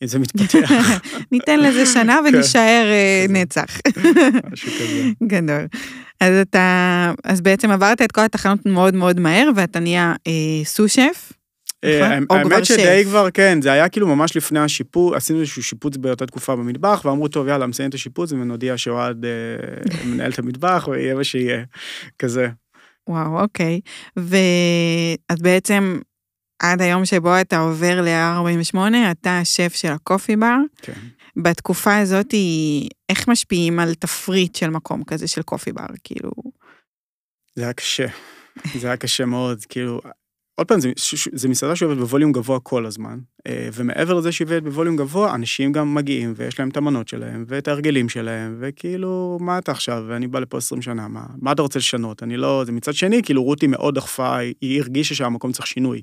[0.02, 0.70] אם זה מתפתח,
[1.32, 2.34] ניתן לזה שנה כן.
[2.34, 3.26] ונישאר אה.
[3.28, 3.78] נצח.
[4.52, 5.10] משהו כזה.
[5.26, 5.66] גדול.
[6.20, 10.32] אז אתה, אז בעצם עברת את כל התחנות מאוד מאוד מהר, ואתה נהיה אה,
[10.64, 11.32] סו-שף.
[11.84, 12.38] אה, נכון?
[12.38, 13.02] האמת שדי.
[13.04, 17.28] כבר, כן, זה היה כאילו ממש לפני השיפוץ, עשינו איזשהו שיפוץ באותה תקופה במטבח, ואמרו,
[17.28, 19.30] טוב, יאללה, מסיים את השיפוץ, ונודיע שאוהד אה,
[20.06, 21.64] מנהל את המטבח, ויהיה מה שיהיה,
[22.18, 22.48] כזה.
[23.08, 23.80] וואו, אוקיי.
[24.16, 26.00] ואז בעצם,
[26.62, 28.78] עד היום שבו אתה עובר ל-48,
[29.10, 30.56] אתה השף של הקופי בר.
[30.82, 30.92] כן.
[31.36, 32.34] בתקופה הזאת,
[33.08, 35.86] איך משפיעים על תפריט של מקום כזה של קופי בר?
[36.04, 36.30] כאילו,
[37.56, 38.06] זה היה קשה,
[38.78, 40.00] זה היה קשה מאוד, כאילו,
[40.58, 40.92] עוד פעם, זה,
[41.32, 45.72] זה מסעדה שעובדת בווליום גבוה כל הזמן, אה, ומעבר לזה שהיא עובדת בווליום גבוה, אנשים
[45.72, 50.26] גם מגיעים, ויש להם את המנות שלהם, ואת ההרגלים שלהם, וכאילו, מה אתה עכשיו, ואני
[50.26, 52.22] בא לפה 20 שנה, מה, מה אתה רוצה לשנות?
[52.22, 52.62] אני לא...
[52.66, 56.02] זה מצד שני, כאילו, רותי מאוד דחפה, היא, הרגישה שהמקום צריך שינוי.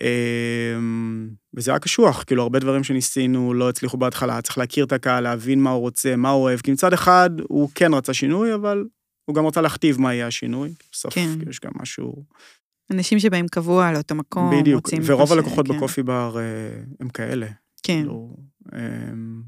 [0.00, 0.78] אה,
[1.54, 5.60] וזה היה קשוח, כאילו, הרבה דברים שניסינו לא הצליחו בהתחלה, צריך להכיר את הקהל, להבין
[5.60, 8.84] מה הוא רוצה, מה הוא אוהב, כי מצד אחד, הוא כן רצה שינוי, אבל
[9.24, 10.72] הוא גם רצה להכתיב מה יהיה השינוי.
[10.92, 11.14] בסוף.
[11.14, 11.28] כן.
[11.50, 12.24] יש גם משהו...
[12.90, 15.02] אנשים שבאים קבוע על אותו מקום, בדיוק, רוצים...
[15.04, 16.42] ורוב ש- הלקוחות כן, בקופי בר אה,
[17.00, 17.46] הם כאלה.
[17.82, 18.36] כן, כאילו,
[18.74, 19.42] אמ,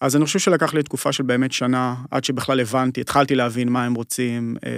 [0.00, 3.84] אז אני חושב שלקח לי תקופה של באמת שנה, עד שבכלל הבנתי, התחלתי להבין מה
[3.84, 4.70] הם רוצים, אה,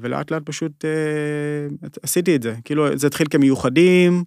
[0.00, 2.54] ולאט לאט פשוט אה, עשיתי את זה.
[2.64, 4.24] כאילו, זה התחיל כמיוחדים,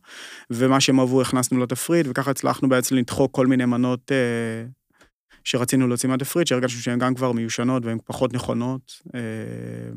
[0.49, 4.11] ומה שהם אהבו הכנסנו לתפריט, וככה הצלחנו בעצם לדחוק כל מיני מנות
[5.43, 9.01] שרצינו להוציא מהתפריט, שהרגשנו שהן גם כבר מיושנות והן פחות נכונות.
[9.15, 9.19] אה,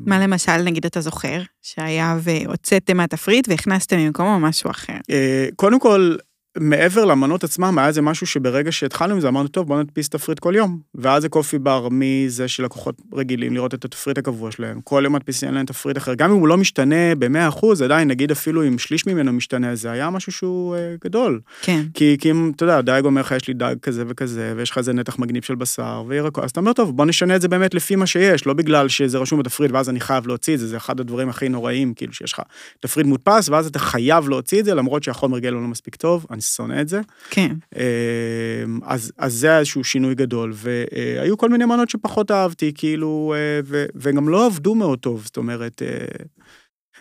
[0.05, 4.97] מה למשל, נגיד, אתה זוכר, שהיה והוצאתם מהתפריט והכנסתם ממקומו משהו אחר?
[5.09, 6.15] אה, קודם כל,
[6.57, 10.39] מעבר למנות עצמם, היה איזה משהו שברגע שהתחלנו עם זה, אמרנו, טוב, בוא נדפיס תפריט
[10.39, 10.79] כל יום.
[10.95, 14.81] ואז זה קופי בר מזה שלקוחות רגילים לראות את התפריט הקבוע שלהם.
[14.83, 16.13] כל יום מדפיסים להם תפריט אחר.
[16.13, 20.09] גם אם הוא לא משתנה ב-100%, עדיין, נגיד אפילו אם שליש ממנו משתנה, זה היה
[20.09, 21.39] משהו שהוא אה, גדול.
[21.61, 24.71] כן, כי, כי אם, אתה יודע, דייג אומר לך, יש לי דג כזה וכזה, ויש
[24.71, 27.47] לך איזה נתח מגניב של בשר וירקות, אז אתה אומר, טוב, בוא נשנה את זה
[27.47, 30.67] באמת לפי מה שיש, לא בגלל שזה רשום בתפריט ואז אני חייב להוציא את זה,
[30.67, 32.41] זה אחד הדברים הכי נוראים, כאילו שיש לך
[32.79, 36.41] תפריט מודפס, ואז אתה חייב להוציא את זה, למרות שהחומר גלם לא מספיק טוב, אני
[36.45, 37.01] שונא את זה.
[37.29, 37.51] כן.
[37.75, 43.33] אמ, אז, אז זה היה איזשהו שינוי גדול, והיו כל מיני מנות שפחות אהבתי, כאילו,
[43.37, 46.25] אה, ו, וגם לא עבדו מאוד טוב, זאת אומרת, אה,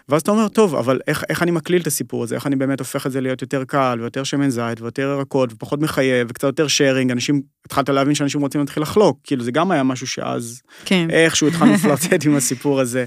[0.09, 2.79] ואז אתה אומר, טוב, אבל איך, איך אני מקליל את הסיפור הזה, איך אני באמת
[2.79, 6.69] הופך את זה להיות יותר קל, ויותר שמן זית, ויותר ירקות, ופחות מחייב, וקצת יותר
[6.69, 11.11] שיירינג, אנשים, התחלת להבין שאנשים רוצים להתחיל לחלוק, כאילו, זה גם היה משהו שאז, כן,
[11.11, 13.05] איכשהו התחלנו לפלרטט עם הסיפור הזה.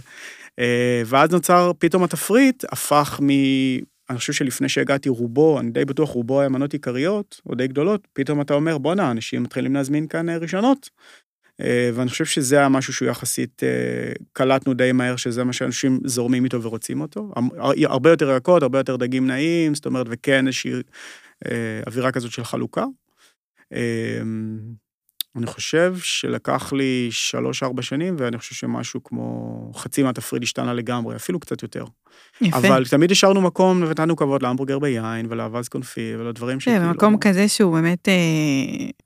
[0.59, 3.29] אה, ואז נוצר, פתאום התפריט הפך מ...
[4.09, 8.07] אני חושב שלפני שהגעתי רובו, אני די בטוח רובו היה מנות עיקריות, או די גדולות,
[8.13, 10.89] פתאום אתה אומר, בואנה, אנשים מתחילים להזמין כאן אה, ראשונות.
[11.61, 15.99] אה, ואני חושב שזה היה משהו שהוא יחסית, אה, קלטנו די מהר שזה מה שאנשים
[16.05, 17.31] זורמים איתו ורוצים אותו.
[17.35, 20.71] הר- הרבה יותר ירקות, הרבה יותר דגים נעים, זאת אומרת, וכן איזושהי
[21.87, 22.85] אווירה כזאת של חלוקה.
[23.73, 24.21] אה,
[25.35, 31.39] אני חושב שלקח לי שלוש-ארבע שנים, ואני חושב שמשהו כמו חצי מהתפריט השתנה לגמרי, אפילו
[31.39, 31.85] קצת יותר.
[32.41, 32.57] יפה.
[32.57, 36.87] אבל תמיד השארנו מקום ונתנו כבוד להמבורגר ביין ולאבז קונפי ולדברים כן, שכאילו...
[36.87, 38.13] במקום כזה שהוא באמת, אה,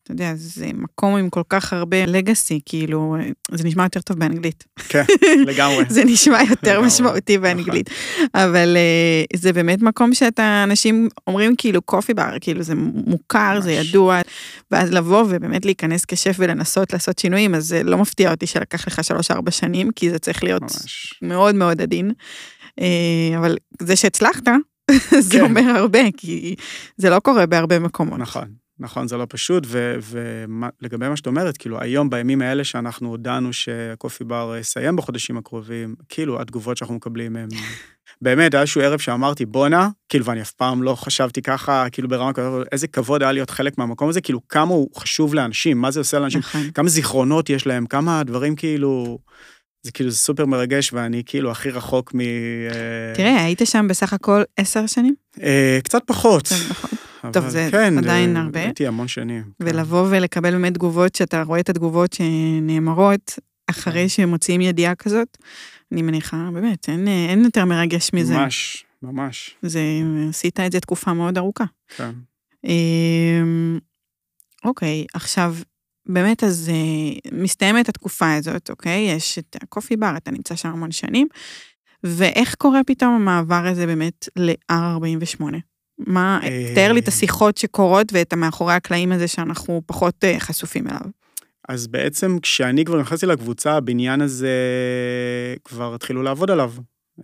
[0.03, 4.19] אתה יודע, זה מקום עם כל כך הרבה לגאסי, כאילו, אה, זה נשמע יותר טוב
[4.19, 4.63] באנגלית.
[4.89, 5.03] כן,
[5.47, 5.85] לגמרי.
[5.89, 7.89] זה נשמע יותר לגמרי, משמעותי באנגלית.
[8.33, 13.75] אבל אה, זה באמת מקום שאתה, אנשים אומרים כאילו קופי בר, כאילו זה מוכר, זה
[13.75, 13.87] ממש.
[13.87, 14.21] ידוע,
[14.71, 19.03] ואז לבוא ובאמת להיכנס כשף ולנסות לעשות שינויים, אז זה לא מפתיע אותי שלקח לך
[19.03, 21.13] שלוש-ארבע שנים, כי זה צריך להיות ממש.
[21.21, 22.11] מאוד מאוד עדין.
[22.79, 24.43] אה, אבל זה שהצלחת,
[25.19, 25.41] זה כן.
[25.41, 26.55] אומר הרבה, כי
[26.97, 28.19] זה לא קורה בהרבה מקומות.
[28.19, 33.53] נכון, נכון, זה לא פשוט, ולגבי מה שאת אומרת, כאילו, היום, בימים האלה שאנחנו הודענו
[33.53, 37.47] שהקופי בר יסיים בחודשים הקרובים, כאילו, התגובות שאנחנו מקבלים הם...
[38.21, 42.33] באמת, היה איזשהו ערב שאמרתי, בואנה, כאילו, ואני אף פעם לא חשבתי ככה, כאילו, ברמה
[42.33, 45.99] כזאת, איזה כבוד היה להיות חלק מהמקום הזה, כאילו, כמה הוא חשוב לאנשים, מה זה
[45.99, 46.71] עושה לאנשים, נכון.
[46.71, 49.19] כמה זיכרונות יש להם, כמה דברים כאילו...
[49.83, 52.19] זה כאילו, זה סופר מרגש, ואני כאילו הכי רחוק מ...
[52.21, 52.25] אה,
[53.15, 55.15] תראה, היית שם בסך הכל עשר שנים?
[55.41, 56.49] אה, קצת פחות.
[57.33, 58.59] טוב, זה כן, עדיין אה, הרבה.
[58.59, 59.43] הייתי המון שנים.
[59.43, 59.49] כן.
[59.59, 65.37] ולבוא ולקבל באמת תגובות, שאתה רואה את התגובות שנאמרות אחרי שמוציאים ידיעה כזאת,
[65.91, 68.37] אני מניחה, באמת, אין, אין יותר מרגש מזה.
[68.37, 69.81] ממש, ממש, זה,
[70.29, 71.65] עשית את זה תקופה מאוד ארוכה.
[71.97, 72.11] כן.
[72.63, 73.79] אמ,
[74.65, 75.55] אוקיי, עכשיו,
[76.05, 79.11] באמת, אז אה, מסתיימת התקופה הזאת, אוקיי?
[79.15, 81.27] יש את הקופי בר, אתה נמצא שם המון שנים,
[82.03, 85.43] ואיך קורה פתאום המעבר הזה באמת ל-R48?
[85.97, 90.87] מה, אה, תאר לי את השיחות שקורות ואת המאחורי הקלעים הזה שאנחנו פחות אה, חשופים
[90.87, 91.01] אליו.
[91.69, 94.55] אז בעצם כשאני כבר נכנסתי לקבוצה, הבניין הזה
[95.63, 96.71] כבר התחילו לעבוד עליו.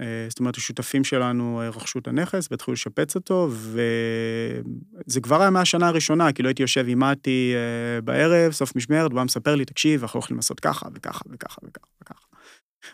[0.02, 5.50] אה, זאת אומרת, השותפים שלנו אה, רכשו את הנכס והתחילו לשפץ אותו, וזה כבר היה
[5.50, 9.66] מהשנה הראשונה, כאילו הייתי יושב עם מתי אה, בערב, סוף משמרת, והוא היה מספר לי,
[9.66, 12.26] תקשיב, אנחנו הולכים לעשות ככה וככה וככה וככה וככה.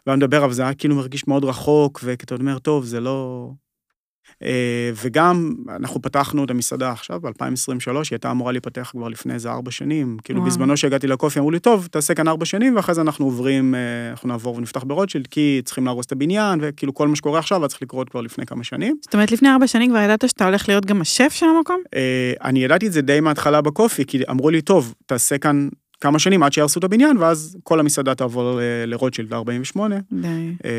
[0.07, 3.51] והיה מדבר, אבל זה היה כאילו מרגיש מאוד רחוק, וכאתה אומר, טוב, זה לא...
[4.43, 9.51] אה, וגם, אנחנו פתחנו את המסעדה עכשיו, ב-2023, היא הייתה אמורה להיפתח כבר לפני איזה
[9.51, 10.17] ארבע שנים.
[10.23, 10.51] כאילו, וואו.
[10.51, 13.79] בזמנו שהגעתי לקופי, אמרו לי, טוב, תעשה כאן ארבע שנים, ואחרי זה אנחנו עוברים, אה,
[14.11, 17.67] אנחנו נעבור ונפתח ברוטשילד, כי צריכים להרוס את הבניין, וכאילו, כל מה שקורה עכשיו היה
[17.67, 18.97] צריך לקרות כבר לפני כמה שנים.
[19.01, 21.81] זאת אומרת, לפני ארבע שנים כבר ידעת שאתה הולך להיות גם השף של המקום?
[21.95, 25.69] אה, אני ידעתי את זה די מההתחלה בקופי, כי אמרו לי, טוב, תעשה כאן
[26.03, 29.79] כמה שנים עד שיהרסו את הבניין, ואז כל המסעדה תעבור אה, לרוטשילד ל-48.
[30.11, 30.27] די.
[30.65, 30.71] אה,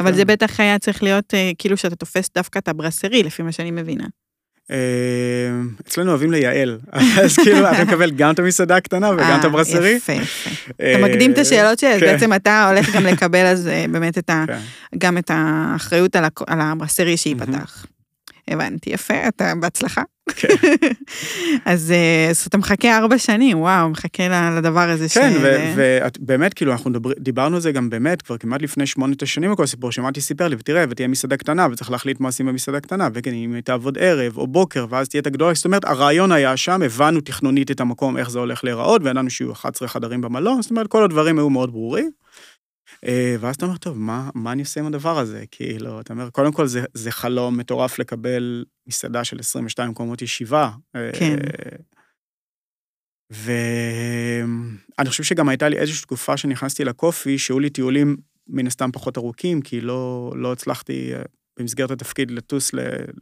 [0.00, 0.16] אבל כן.
[0.16, 3.70] זה בטח היה צריך להיות אה, כאילו שאתה תופס דווקא את הברסרי, לפי מה שאני
[3.70, 4.04] מבינה.
[4.70, 4.76] אה,
[5.80, 6.78] אצלנו אוהבים לייעל,
[7.22, 9.90] אז כאילו אתה מקבל גם את המסעדה הקטנה וגם את אה, הברסרי.
[9.90, 10.50] יפה, יפה.
[10.76, 12.06] אתה מקדים את השאלות שלי, אז כן.
[12.06, 14.18] בעצם אתה הולך גם לקבל אז באמת.
[14.26, 14.44] כן.
[14.98, 16.16] גם את האחריות
[16.46, 17.86] על הברסרי שייפתח.
[18.48, 20.02] הבנתי, יפה, אתה בהצלחה.
[20.36, 20.48] כן.
[21.64, 25.06] אז אה, אז אתה מחכה ארבע שנים, וואו, מחכה לדבר הזה.
[25.08, 25.76] כן, ש-
[26.20, 29.54] ובאמת, כאילו, אנחנו מדבר, דיברנו על זה גם באמת, כבר כמעט לפני שמונה, תשע שנים
[29.54, 33.08] כל הסיפור, שמעתי סיפר לי, ותראה, ותהיה מסעדה קטנה, וצריך להחליט מה עושים במסעדה קטנה,
[33.14, 36.56] וכן, אם היא תעבוד ערב או בוקר, ואז תהיה את הגדולה, זאת אומרת, הרעיון היה
[36.56, 40.70] שם, הבנו תכנונית את המקום, איך זה הולך להיראות, וידענו שיהיו 11 חדרים במלון, זאת
[40.70, 42.10] אומרת, כל הדברים היו מאוד ברורים.
[43.06, 45.44] אה, ואז אתה אומר, טוב, מה, מה אני עושה עם הדבר הזה?
[45.50, 50.70] כאילו, אתה אומר, קודם כל זה, זה חלום מטורף לקבל מסעדה של 22 מקומות ישיבה.
[50.96, 51.36] אה, כן.
[53.30, 58.16] ואני חושב שגם הייתה לי איזושהי תקופה שנכנסתי לקופי, שהיו לי טיולים
[58.48, 61.22] מן הסתם פחות ארוכים, כי לא, לא הצלחתי אה,
[61.58, 62.70] במסגרת התפקיד לטוס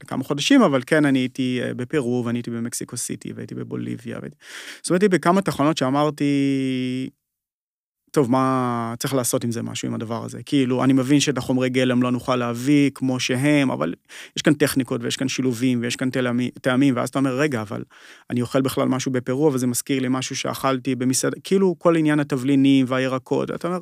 [0.03, 4.19] לכמה חודשים, אבל כן, אני הייתי בפרו, ואני הייתי במקסיקו סיטי, והייתי בבוליביה.
[4.21, 4.37] והייתי...
[4.83, 6.25] זאת אומרת, בכמה תחנות שאמרתי,
[8.17, 10.43] טוב, מה צריך לעשות עם זה משהו, עם הדבר הזה?
[10.47, 13.95] כאילו, אני מבין שאת החומרי גלם לא נוכל להביא כמו שהם, אבל
[14.37, 16.09] יש כאן טכניקות ויש כאן שילובים ויש כאן
[16.61, 17.83] טעמים, ואז אתה אומר, רגע, אבל
[18.31, 22.21] אני אוכל בכלל משהו בפרו, אבל זה מזכיר לי משהו שאכלתי במסעדה, כאילו כל עניין
[22.21, 23.79] התבלינים והירקות, אתה אומר,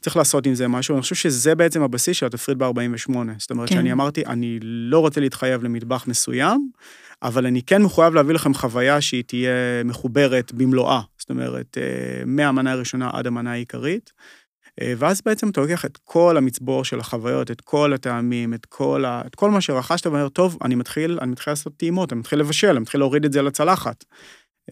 [0.00, 3.12] צריך לעשות עם זה משהו, אני חושב שזה בעצם הבסיס של התפריט ב-48.
[3.38, 3.74] זאת אומרת, כן.
[3.74, 6.70] שאני אמרתי, אני לא רוצה להתחייב למטבח מסוים,
[7.22, 11.00] אבל אני כן מחויב להביא לכם חוויה שהיא תהיה מחוברת במלואה.
[11.30, 14.12] זאת אומרת, אה, מהמנה הראשונה עד המנה העיקרית.
[14.80, 19.04] אה, ואז בעצם אתה לוקח את כל המצבור של החוויות, את כל הטעמים, את כל,
[19.04, 19.22] ה...
[19.26, 22.70] את כל מה שרכשת, ואומר, טוב, אני מתחיל, אני מתחיל לעשות טעימות, אני מתחיל לבשל,
[22.70, 24.04] אני מתחיל להוריד את זה לצלחת.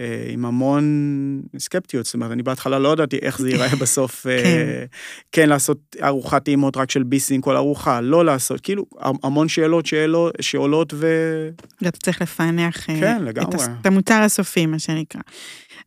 [0.01, 4.85] אה, עם המון סקפטיות, זאת אומרת, אני בהתחלה לא ידעתי איך זה ייראה בסוף, כן.
[5.33, 8.87] כן לעשות ארוחת טעימות רק של ביסים כל ארוחה, לא לעשות, כאילו,
[9.23, 11.07] המון שאלות שאלות שעולות ו...
[11.83, 13.25] אתה צריך לפענח כן,
[13.81, 15.21] את המוצר הסופי, מה שנקרא.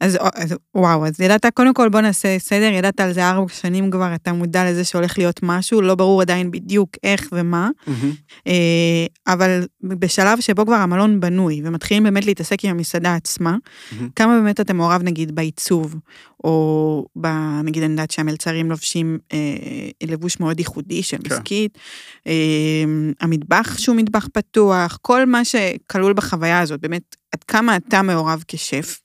[0.02, 3.92] אז, אז וואו, אז ידעת, קודם כל בוא נעשה סדר, ידעת על זה ארבע שנים
[3.92, 8.12] כבר, אתה מודע לזה שהולך להיות משהו, לא ברור עדיין בדיוק איך ומה, מהמם.
[8.48, 13.58] אה, אבל בשלב שבו כבר המלון בנוי, ומתחילים באמת להתעסק עם המסעדה עצמה,
[13.92, 14.10] מהמם.
[14.16, 15.96] כמה באמת אתה מעורב נגיד בעיצוב,
[16.44, 17.28] או ב,
[17.64, 19.38] נגיד אני יודעת שהמלצרים לובשים אה,
[20.04, 21.34] לבוש מאוד ייחודי של כן.
[21.36, 21.78] מסכית,
[22.28, 22.84] אה,
[23.22, 29.00] המטבח שהוא מטבח פתוח, כל מה שכלול בחוויה הזאת, באמת, עד כמה אתה מעורב כשף?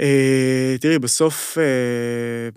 [0.00, 2.48] אה, תראי, בסוף אה,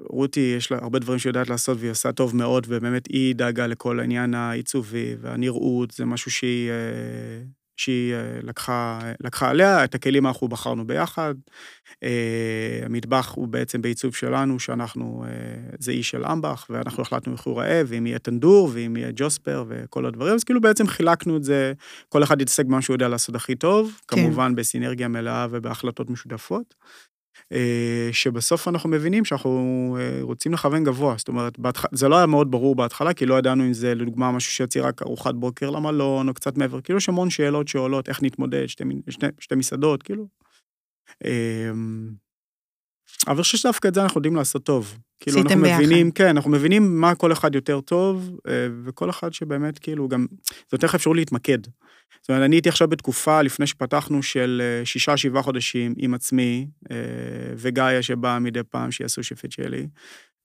[0.00, 3.66] רותי, יש לה הרבה דברים שהיא יודעת לעשות והיא עושה טוב מאוד, ובאמת היא דאגה
[3.66, 7.44] לכל העניין העיצובי והנראות, זה משהו שהיא, אה,
[7.76, 11.34] שהיא אה, לקחה, לקחה עליה, את הכלים אנחנו בחרנו ביחד.
[12.02, 15.24] אה, המטבח הוא בעצם בעיצוב שלנו, שאנחנו,
[15.78, 19.64] זה אי של אמבך, ואנחנו החלטנו איך הוא רעב, ואם יהיה טנדור, ואם יהיה ג'וספר,
[19.68, 21.72] וכל הדברים, אז כאילו בעצם חילקנו את זה,
[22.08, 24.16] כל אחד יתעסק במה שהוא יודע לעשות הכי טוב, כן.
[24.16, 26.74] כמובן בסינרגיה מלאה ובהחלטות משותפות.
[27.52, 31.14] אה, שבסוף אנחנו מבינים שאנחנו אה, רוצים לכוון גבוה.
[31.18, 31.84] זאת אומרת, בהתח...
[31.92, 35.02] זה לא היה מאוד ברור בהתחלה, כי לא ידענו אם זה לדוגמה משהו שיוציא רק
[35.02, 36.80] ארוחת בוקר למלון, או קצת מעבר.
[36.80, 40.26] כאילו יש המון שאלות שעולות, איך נתמודד, שתי, שתי, שתי מסעדות, כאילו.
[41.24, 42.10] אמ,
[43.26, 44.98] אבל אני חושב שדווקא את זה אנחנו יודעים לעשות טוב.
[45.20, 45.82] כאילו אנחנו ביחד.
[45.82, 50.26] מבינים, כן, אנחנו מבינים מה כל אחד יותר טוב, אה, וכל אחד שבאמת כאילו גם,
[50.70, 51.58] זה לך אפשרות להתמקד.
[52.26, 56.66] זאת אומרת, אני הייתי עכשיו בתקופה לפני שפתחנו של אה, שישה, שבעה חודשים עם עצמי,
[56.90, 56.96] אה,
[57.56, 59.86] וגאיה שבאה מדי פעם שיעשו שפיט שלי,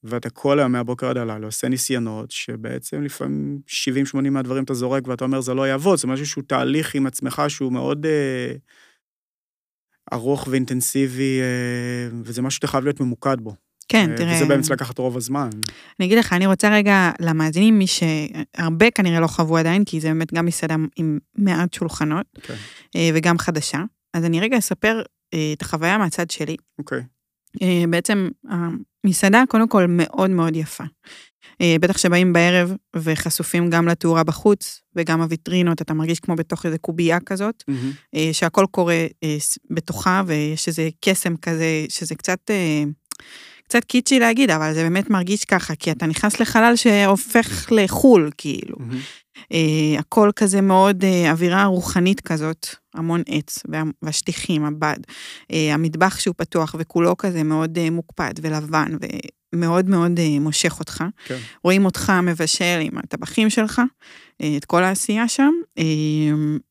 [0.03, 5.25] ואתה כל היום מהבוקר עד הלילה עושה ניסיונות, שבעצם לפעמים 70-80 מהדברים אתה זורק ואתה
[5.25, 8.05] אומר זה לא יעבוד, זה משהו שהוא תהליך עם עצמך שהוא מאוד...
[10.13, 11.39] ארוך ואינטנסיבי,
[12.23, 13.55] וזה משהו שאתה חייב להיות ממוקד בו.
[13.91, 14.35] כן, תראה...
[14.35, 15.49] וזה באמצע לקחת רוב הזמן.
[15.99, 20.07] אני אגיד לך, אני רוצה רגע, למאזינים, מי שהרבה כנראה לא חוו עדיין, כי זה
[20.07, 22.41] באמת גם מסעדה עם מעט שולחנות, okay.
[22.41, 23.11] אוקיי.
[23.15, 23.79] וגם חדשה.
[24.13, 25.01] אז אני רגע אספר
[25.53, 26.55] את החוויה מהצד שלי.
[26.79, 26.99] אוקיי.
[26.99, 27.63] Okay.
[27.89, 28.29] בעצם,
[29.05, 30.83] המסעדה קודם כל מאוד מאוד יפה.
[31.63, 37.19] בטח שבאים בערב וחשופים גם לתאורה בחוץ, וגם הוויטרינות, אתה מרגיש כמו בתוך איזה קובייה
[37.19, 38.15] כזאת, mm-hmm.
[38.31, 39.05] שהכל קורה
[39.69, 42.51] בתוכה, ויש איזה קסם כזה, שזה קצת...
[43.71, 48.75] קצת קיצ'י להגיד, אבל זה באמת מרגיש ככה, כי אתה נכנס לחלל שהופך לחול, כאילו.
[48.75, 49.37] Mm-hmm.
[49.37, 53.59] Uh, הכל כזה מאוד uh, אווירה רוחנית כזאת, המון עץ,
[54.01, 54.97] והשטיחים, הבד.
[55.51, 58.91] Uh, המטבח שהוא פתוח וכולו כזה מאוד uh, מוקפד ולבן,
[59.55, 61.03] ומאוד מאוד uh, מושך אותך.
[61.25, 61.37] כן.
[61.63, 65.81] רואים אותך מבשל עם הטבחים שלך, uh, את כל העשייה שם, uh,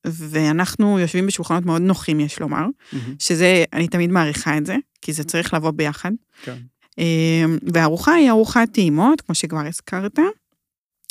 [0.07, 2.97] ואנחנו יושבים בשולחנות מאוד נוחים, יש לומר, mm-hmm.
[3.19, 6.11] שזה, אני תמיד מעריכה את זה, כי זה צריך לבוא ביחד.
[6.43, 6.57] כן.
[6.99, 10.19] אמ, והארוחה היא ארוחת טעימות, כמו שכבר הזכרת.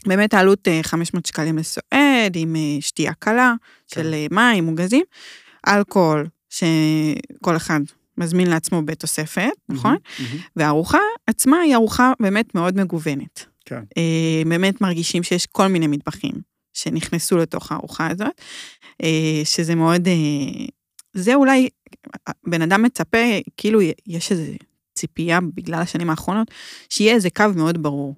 [0.06, 3.54] באמת העלות 500 אה, שקלים לסועד, עם אה, שתייה קלה
[3.88, 4.02] כן.
[4.02, 5.04] של אה, מים, מוגזים,
[5.68, 7.80] אלכוהול, שכל אחד
[8.18, 9.96] מזמין לעצמו בתוספת, mm-hmm, נכון?
[9.96, 10.38] Mm-hmm.
[10.56, 13.46] והארוחה עצמה היא ארוחה באמת מאוד מגוונת.
[13.66, 13.84] כן.
[14.48, 16.32] באמת מרגישים שיש כל מיני מטבחים
[16.74, 18.42] שנכנסו לתוך הארוחה הזאת,
[19.44, 20.08] שזה מאוד,
[21.14, 21.70] זה אולי,
[22.48, 23.18] בן אדם מצפה,
[23.58, 24.54] כאילו יש איזה
[25.00, 26.52] ציפייה בגלל השנים האחרונות,
[26.90, 28.16] שיהיה איזה קו מאוד ברור.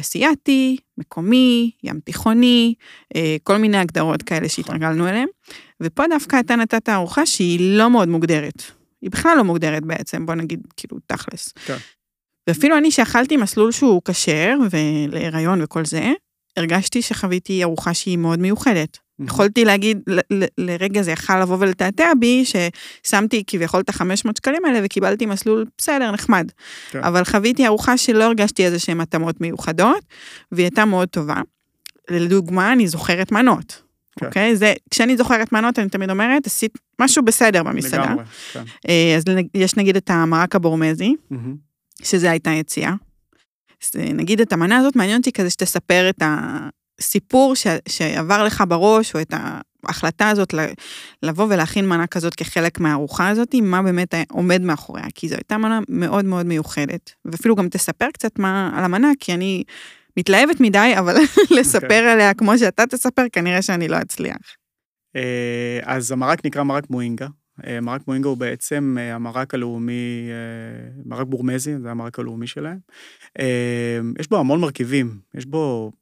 [0.00, 2.74] אסיאתי, מקומי, ים תיכוני,
[3.16, 4.48] אה, כל מיני הגדרות כאלה נכון.
[4.48, 5.28] שהתרגלנו אליהן.
[5.80, 8.62] ופה דווקא אתה נתת ארוחה שהיא לא מאוד מוגדרת.
[9.02, 11.52] היא בכלל לא מוגדרת בעצם, בוא נגיד, כאילו, תכלס.
[11.52, 11.76] כן.
[12.46, 16.12] ואפילו אני שאכלתי מסלול שהוא כשר, ולהיריון וכל זה,
[16.56, 18.98] הרגשתי שחוויתי ארוחה שהיא מאוד מיוחדת.
[19.26, 20.00] יכולתי להגיד,
[20.58, 26.10] לרגע זה יכל לבוא ולתעתע בי, ששמתי כביכול את ה-500 שקלים האלה וקיבלתי מסלול בסדר,
[26.10, 26.50] נחמד.
[26.90, 27.04] כן.
[27.04, 30.04] אבל חוויתי ארוחה שלא הרגשתי איזה שהן התאמות מיוחדות,
[30.52, 31.40] והיא הייתה מאוד טובה.
[32.10, 33.82] לדוגמה, אני זוכרת מנות.
[34.18, 34.26] כן.
[34.26, 34.56] אוקיי?
[34.56, 38.04] זה, כשאני זוכרת מנות, אני תמיד אומרת, עשית משהו בסדר במסעדה.
[38.04, 38.62] לגמרי, כן.
[38.88, 41.36] אה, אז יש נגיד את המרק הבורמזי, mm-hmm.
[42.02, 42.92] שזה הייתה יציאה.
[43.82, 46.58] אז נגיד את המנה הזאת, מעניין אותי כזה שתספר את ה...
[47.00, 49.34] סיפור ש, שעבר לך בראש, או את
[49.84, 50.54] ההחלטה הזאת
[51.22, 55.80] לבוא ולהכין מנה כזאת כחלק מהארוחה הזאת, מה באמת עומד מאחוריה, כי זו הייתה מנה
[55.88, 57.12] מאוד מאוד מיוחדת.
[57.24, 59.64] ואפילו גם תספר קצת מה על המנה, כי אני
[60.16, 61.16] מתלהבת מדי, אבל
[61.58, 61.84] לספר okay.
[61.84, 62.10] אוקיי.
[62.10, 64.36] עליה כמו שאתה תספר, כנראה שאני לא אצליח.
[65.16, 67.26] אה, אז המרק נקרא מרק מואינגה.
[67.66, 70.28] אה, מרק מואינגה הוא בעצם אה, המרק הלאומי,
[71.04, 72.78] מרק בורמזי, זה המרק הלאומי שלהם.
[74.18, 75.92] יש בו המון מרכיבים, יש בו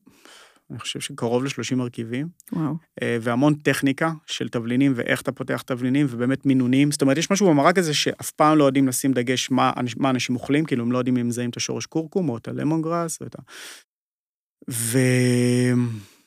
[0.70, 2.28] אני חושב שקרוב ל-30 מרכיבים.
[2.52, 2.74] וואו.
[3.02, 6.90] אה, והמון טכניקה של תבלינים ואיך אתה פותח תבלינים ובאמת מינונים.
[6.90, 10.34] זאת אומרת, יש משהו במרק הזה שאף פעם לא יודעים לשים דגש מה, מה אנשים
[10.34, 13.26] אוכלים, כאילו הם לא יודעים אם מזהים את השורש קורקום או את הלמון גראס או
[13.26, 13.42] את ה...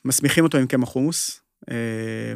[0.04, 2.34] ומסמיכים אותו עם קמח חומוס, אה,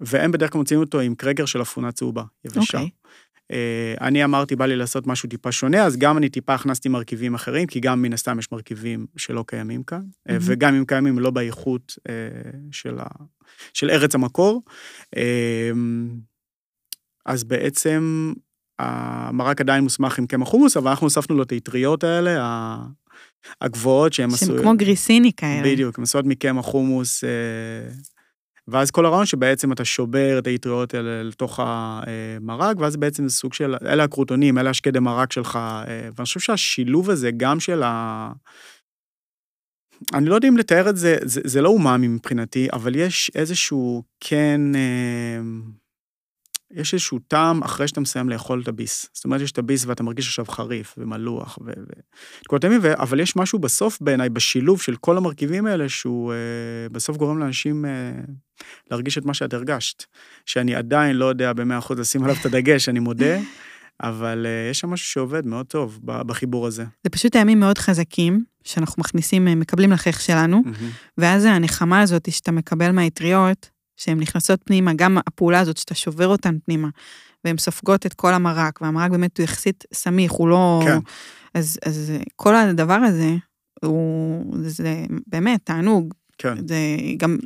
[0.00, 2.78] והם בדרך כלל מוציאים אותו עם קרגר של אפונה צהובה, יבשה.
[2.78, 3.08] Okay.
[3.52, 7.34] אה, אני אמרתי, בא לי לעשות משהו טיפה שונה, אז גם אני טיפה הכנסתי מרכיבים
[7.34, 10.32] אחרים, כי גם מן הסתם יש מרכיבים שלא קיימים כאן, mm-hmm.
[10.40, 12.14] וגם אם קיימים לא באיכות אה,
[12.72, 13.06] של, ה...
[13.74, 14.62] של ארץ המקור.
[17.26, 18.32] אז בעצם
[18.78, 22.76] המרק עדיין מוסמך עם קמח חומוס, אבל אנחנו הוספנו לו את האטריות האלה,
[23.60, 24.54] הגבוהות שהן עשויות...
[24.54, 25.62] שהן כמו גריסיני כאלה.
[25.72, 27.24] בדיוק, הן עשויות מקמח חומוס
[28.68, 33.54] ואז כל הרעיון שבעצם אתה שובר את האטריות האלה לתוך המרק, ואז בעצם זה סוג
[33.54, 38.32] של, אלה הקרוטונים, אלה השקדי מרק שלך, אה, ואני חושב שהשילוב הזה גם של ה...
[40.14, 44.02] אני לא יודע אם לתאר את זה, זה, זה לא אומאמי מבחינתי, אבל יש איזשהו
[44.20, 45.40] כן, אה,
[46.70, 49.06] יש איזשהו טעם אחרי שאתה מסיים לאכול את הביס.
[49.12, 51.70] זאת אומרת, יש את הביס ואתה מרגיש עכשיו חריף ומלוח ו...
[52.46, 57.16] כל הטעמים, אבל יש משהו בסוף בעיניי, בשילוב של כל המרכיבים האלה, שהוא אה, בסוף
[57.16, 57.90] גורם לאנשים אה,
[58.90, 60.04] להרגיש את מה שאת הרגשת.
[60.46, 63.38] שאני עדיין לא יודע במאה אחוז לשים עליו את הדגש, אני מודה.
[64.02, 66.84] אבל uh, יש שם משהו שעובד מאוד טוב בחיבור הזה.
[67.04, 70.62] זה פשוט טעמים מאוד חזקים, שאנחנו מכניסים, אה, מקבלים לחך שלנו.
[71.18, 76.58] ואז הנחמה הזאת שאתה מקבל מהאטריות, שהן נכנסות פנימה, גם הפעולה הזאת שאתה שובר אותן
[76.64, 76.88] פנימה,
[77.44, 80.80] והן סופגות את כל המרק, והמרק באמת הוא יחסית סמיך, הוא לא...
[80.84, 80.98] כן.
[81.54, 83.36] אז, אז כל הדבר הזה,
[83.84, 86.14] הוא, זה באמת תענוג.
[86.38, 86.68] כן.
[86.68, 86.76] זה
[87.16, 87.36] גם,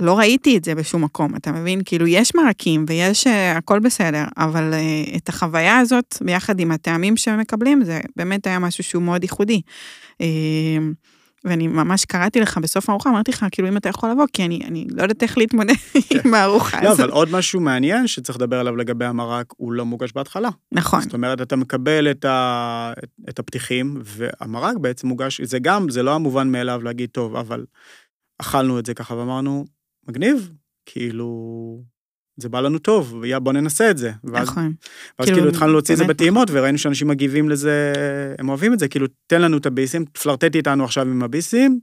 [0.00, 1.80] לא ראיתי את זה בשום מקום, אתה מבין?
[1.84, 7.16] כאילו, יש מרקים ויש, uh, הכל בסדר, אבל uh, את החוויה הזאת, ביחד עם הטעמים
[7.16, 9.60] שהם מקבלים, זה באמת היה משהו שהוא מאוד ייחודי.
[10.12, 10.24] Uh,
[11.44, 14.60] ואני ממש קראתי לך בסוף הארוחה, אמרתי לך, כאילו, אם אתה יכול לבוא, כי אני,
[14.66, 15.74] אני לא יודעת איך להתמודד
[16.08, 16.18] כן.
[16.24, 16.98] עם הארוחה לא, הזאת.
[16.98, 20.48] לא, אבל עוד משהו מעניין שצריך לדבר עליו לגבי המרק, הוא לא מוגש בהתחלה.
[20.72, 21.00] נכון.
[21.00, 22.92] זאת אומרת, אתה מקבל את, ה,
[23.28, 27.64] את הפתיחים, והמרק בעצם מוגש, זה גם, זה לא המובן מאליו להגיד, טוב, אבל
[28.38, 29.64] אכלנו את זה ככה ואמרנו,
[30.08, 30.50] מגניב,
[30.86, 31.28] כאילו,
[32.36, 34.12] זה בא לנו טוב, יא, בוא ננסה את זה.
[34.24, 34.72] ואז, נכון.
[35.18, 37.92] ואז כאילו, כאילו התחלנו להוציא את זה בטעימות, וראינו שאנשים מגיבים לזה,
[38.38, 41.80] הם אוהבים את זה, כאילו, תן לנו את הביסים, פלרטטי איתנו עכשיו עם הביסים,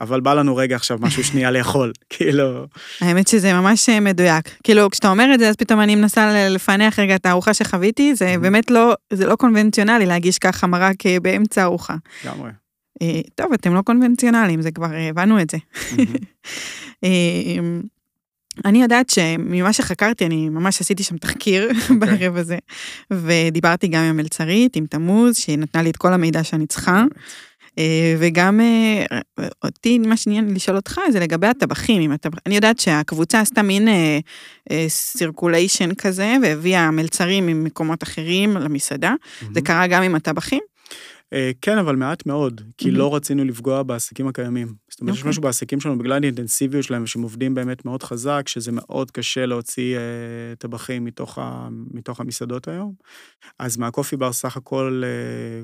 [0.00, 2.66] אבל בא לנו רגע עכשיו משהו שנייה לאכול, כאילו...
[3.00, 4.48] האמת שזה ממש אה, מדויק.
[4.64, 8.34] כאילו, כשאתה אומר את זה, אז פתאום אני מנסה לפענח רגע את הארוחה שחוויתי, זה
[8.40, 11.96] באמת לא, זה לא קונבנציונלי להגיש ככה מרק אה, באמצע הארוחה.
[12.24, 12.50] לגמרי.
[13.02, 15.58] אה, טוב, אתם לא קונבנציונליים, זה כבר הבנו את זה.
[18.64, 21.74] אני יודעת שממה שחקרתי, אני ממש עשיתי שם תחקיר okay.
[21.90, 21.96] אוקיי.
[21.96, 22.58] בערב הזה,
[23.10, 27.04] ודיברתי גם עם המלצרית, עם תמוז, שהיא נתנה לי את כל המידע שאני צריכה.
[27.78, 29.18] אה, וגם אה,
[29.64, 32.12] אותי, מה שעניין לשאול אותך זה לגבי הטבחים.
[32.12, 32.38] הטבח...
[32.46, 33.88] אני יודעת שהקבוצה עשתה מין
[34.88, 39.14] סירקוליישן אה, כזה, והביאה מלצרים ממקומות אחרים למסעדה.
[39.14, 39.44] Mm-hmm.
[39.54, 40.60] זה קרה גם עם הטבחים?
[41.32, 44.68] אה, כן, אבל מעט מאוד, כי לא רצינו לפגוע בעסקים הקיימים.
[44.94, 45.30] זאת אומרת, יש אוקיי.
[45.30, 49.96] משהו בעסקים שלנו, בגלל האינטנסיביות שלהם, שהם עובדים באמת מאוד חזק, שזה מאוד קשה להוציא
[49.96, 51.04] אה, טבחים
[51.90, 52.94] מתוך המסעדות היום.
[53.58, 55.62] אז מהקופי בר סך הכל אה,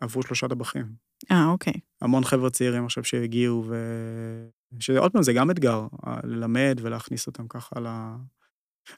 [0.00, 0.86] עברו שלושה טבחים.
[1.30, 1.72] אה, אוקיי.
[2.00, 3.74] המון חבר'ה צעירים עכשיו שהגיעו, ו...
[4.80, 5.86] שעוד פעם, זה גם אתגר,
[6.24, 7.76] ללמד ולהכניס אותם ככה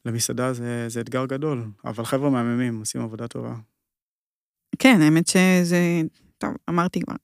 [0.04, 1.64] למסעדה, זה, זה אתגר גדול.
[1.84, 3.54] אבל חבר'ה מהממים, עושים עבודה טובה.
[4.78, 6.02] כן, האמת שזה...
[6.40, 7.14] טוב, אמרתי כבר.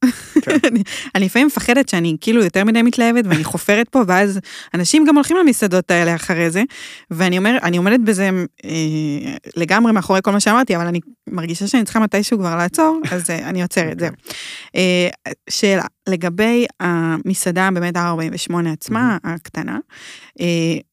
[0.42, 0.58] כן.
[1.14, 4.40] אני לפעמים מפחדת שאני כאילו יותר מדי מתלהבת ואני חופרת פה, ואז
[4.74, 6.62] אנשים גם הולכים למסעדות האלה אחרי זה,
[7.10, 8.30] ואני אומר, אני עומדת בזה
[8.64, 8.70] אה,
[9.56, 13.48] לגמרי מאחורי כל מה שאמרתי, אבל אני מרגישה שאני צריכה מתישהו כבר לעצור, אז אה,
[13.48, 14.10] אני עוצרת, זהו.
[14.76, 15.08] אה,
[15.50, 19.78] שאלה, לגבי המסעדה באמת ה-48 עצמה, הקטנה,
[20.40, 20.46] אה,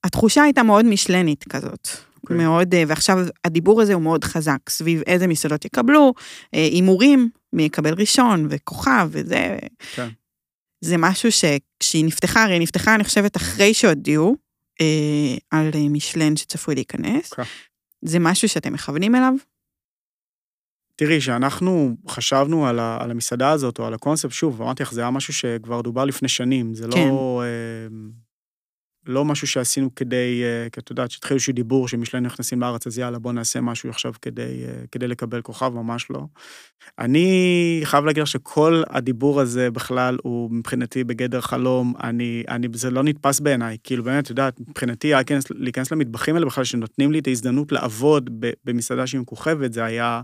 [0.04, 1.88] התחושה הייתה מאוד משלנית כזאת.
[1.88, 2.24] Okay.
[2.24, 2.38] אוקיי.
[2.46, 6.14] מאוד, אה, ועכשיו הדיבור הזה הוא מאוד חזק, סביב איזה מסעדות יקבלו,
[6.56, 9.58] אה, הימורים, מי יקבל ראשון, וכוכב, וזה...
[9.96, 10.10] כן.
[10.82, 14.36] זה משהו שכשהיא נפתחה, הרי היא נפתחה, אני חושבת, אחרי שהודיעו
[14.82, 17.32] אה, על אה, משלן שצפוי להיכנס.
[17.32, 17.46] אוקיי.
[18.02, 19.34] זה משהו שאתם מכוונים אליו?
[20.96, 25.02] תראי, כשאנחנו חשבנו על, ה, על המסעדה הזאת, או על הקונספט, שוב, אמרתי לך, זה
[25.02, 27.08] היה משהו שכבר דובר לפני שנים, זה כן.
[27.08, 27.44] לא...
[27.46, 27.88] אה,
[29.06, 32.98] לא משהו שעשינו כדי, אה, כי את יודעת, שהתחיל איזשהו דיבור שמשלן נכנסים לארץ, אז
[32.98, 36.26] יאללה, בוא נעשה משהו עכשיו כדי, אה, כדי לקבל כוכב, ממש לא.
[37.00, 42.92] אני חייב להגיד לך שכל הדיבור הזה בכלל הוא מבחינתי בגדר חלום, אני, אני, זה
[42.92, 47.20] לא נתפס בעיניי, כאילו באמת, את יודעת, מבחינתי להיכנס, להיכנס למטבחים האלה בכלל, שנותנים לי
[47.20, 48.30] את ההזדמנות לעבוד
[48.66, 50.22] במסעדה שהיא מכוכבת, זה היה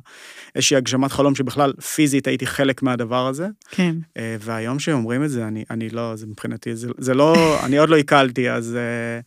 [0.55, 3.47] איזושהי הגשמת חלום שבכלל פיזית הייתי חלק מהדבר הזה.
[3.69, 3.95] כן.
[4.17, 7.89] אה, והיום שאומרים את זה, אני, אני לא, זה מבחינתי, זה, זה לא, אני עוד
[7.89, 8.68] לא עיכלתי, אז...
[8.69, 9.19] זה...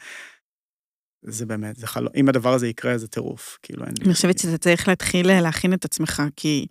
[1.24, 4.04] זה באמת, זה חלום, אם הדבר הזה יקרה, זה טירוף, כאילו אין לי...
[4.06, 6.66] אני חושבת שאתה צריך להתחיל אה, להכין את עצמך, כי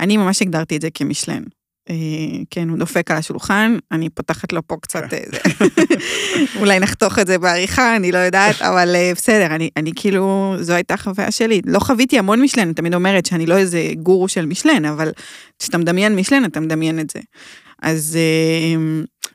[0.00, 1.42] אני ממש הגדרתי את זה כמשלן.
[1.90, 1.94] אה,
[2.50, 5.16] כן, הוא דופק על השולחן, אני פותחת לו פה קצת, כן.
[5.34, 5.66] אה,
[6.60, 10.96] אולי נחתוך את זה בעריכה, אני לא יודעת, אבל בסדר, אני, אני כאילו, זו הייתה
[10.96, 11.60] חוויה שלי.
[11.66, 15.10] לא חוויתי המון משלן, אני תמיד אומרת שאני לא איזה גורו של משלן, אבל
[15.58, 17.20] כשאתה מדמיין משלן, אתה מדמיין את זה.
[17.82, 18.18] אז...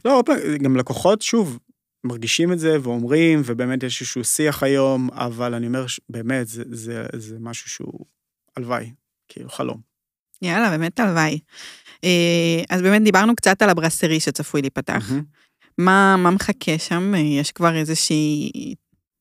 [0.05, 0.23] לא,
[0.61, 1.59] גם לקוחות, שוב,
[2.03, 7.05] מרגישים את זה ואומרים, ובאמת יש איזשהו שיח היום, אבל אני אומר, באמת, זה, זה,
[7.13, 8.05] זה משהו שהוא
[8.57, 8.91] הלוואי,
[9.27, 9.81] כאילו חלום.
[10.41, 11.39] יאללה, באמת הלוואי.
[12.03, 15.09] אה, אז באמת דיברנו קצת על הברסרי שצפוי להיפתח.
[15.09, 15.77] Mm-hmm.
[15.77, 17.15] מה, מה מחכה שם?
[17.15, 18.51] יש כבר איזושהי,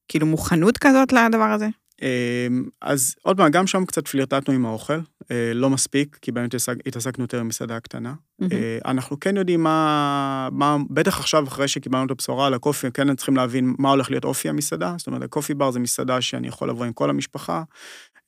[0.09, 1.69] כאילו, מוכנות כזאת לדבר הזה?
[2.03, 4.99] אמ, אז עוד פעם, גם שם קצת פלירטטנו עם האוכל,
[5.31, 6.55] אה, לא מספיק, כי באמת
[6.87, 8.15] התעסקנו יותר עם מסעדה קטנה.
[8.53, 13.15] אה, אנחנו כן יודעים מה, מה, בטח עכשיו, אחרי שקיבלנו את הבשורה על הקופי, כן
[13.15, 14.95] צריכים להבין מה הולך להיות אופי המסעדה.
[14.99, 17.63] זאת אומרת, הקופי בר זה מסעדה שאני יכול לבוא עם כל המשפחה,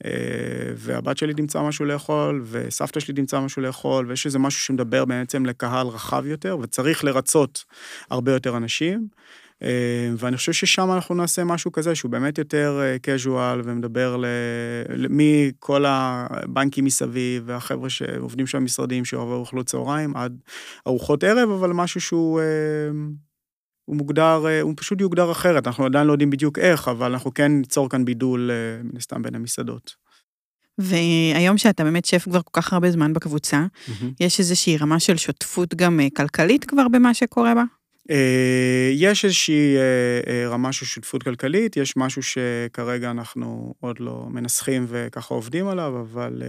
[0.04, 0.10] אה,
[0.76, 5.46] והבת שלי תמצא משהו לאכול, וסבתא שלי תמצא משהו לאכול, ויש איזה משהו שמדבר בעצם
[5.46, 7.64] לקהל רחב יותר, וצריך לרצות
[8.10, 9.08] הרבה יותר אנשים.
[9.64, 14.22] אה, ואני חושב ששם אנחנו נעשה משהו כזה שהוא באמת יותר casual ומדבר
[15.10, 20.40] מכל הבנקים מסביב והחבר'ה שעובדים שם במשרדים שאוהבים אוכלות צהריים עד
[20.86, 22.40] ארוחות ערב, אבל משהו שהוא...
[23.84, 27.52] הוא מוגדר, הוא פשוט יוגדר אחרת, אנחנו עדיין לא יודעים בדיוק איך, אבל אנחנו כן
[27.52, 28.50] ניצור כאן בידול,
[28.84, 29.94] מן הסתם, בין המסעדות.
[30.78, 34.04] והיום שאתה באמת שף כבר כל כך הרבה זמן בקבוצה, mm-hmm.
[34.20, 37.64] יש איזושהי רמה של שותפות גם כלכלית כבר במה שקורה בה?
[38.10, 44.26] אה, יש איזושהי אה, אה, רמה של שותפות כלכלית, יש משהו שכרגע אנחנו עוד לא
[44.30, 46.42] מנסחים וככה עובדים עליו, אבל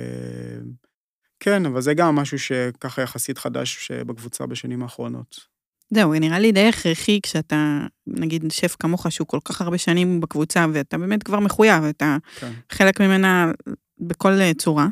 [1.39, 5.55] כן, אבל זה גם משהו שככה יחסית חדש בקבוצה בשנים האחרונות.
[5.89, 10.65] זהו, נראה לי די הכרחי כשאתה, נגיד, שף כמוך שהוא כל כך הרבה שנים בקבוצה,
[10.73, 12.51] ואתה באמת כבר מחויב, אתה כן.
[12.71, 13.51] חלק ממנה
[13.99, 14.87] בכל צורה.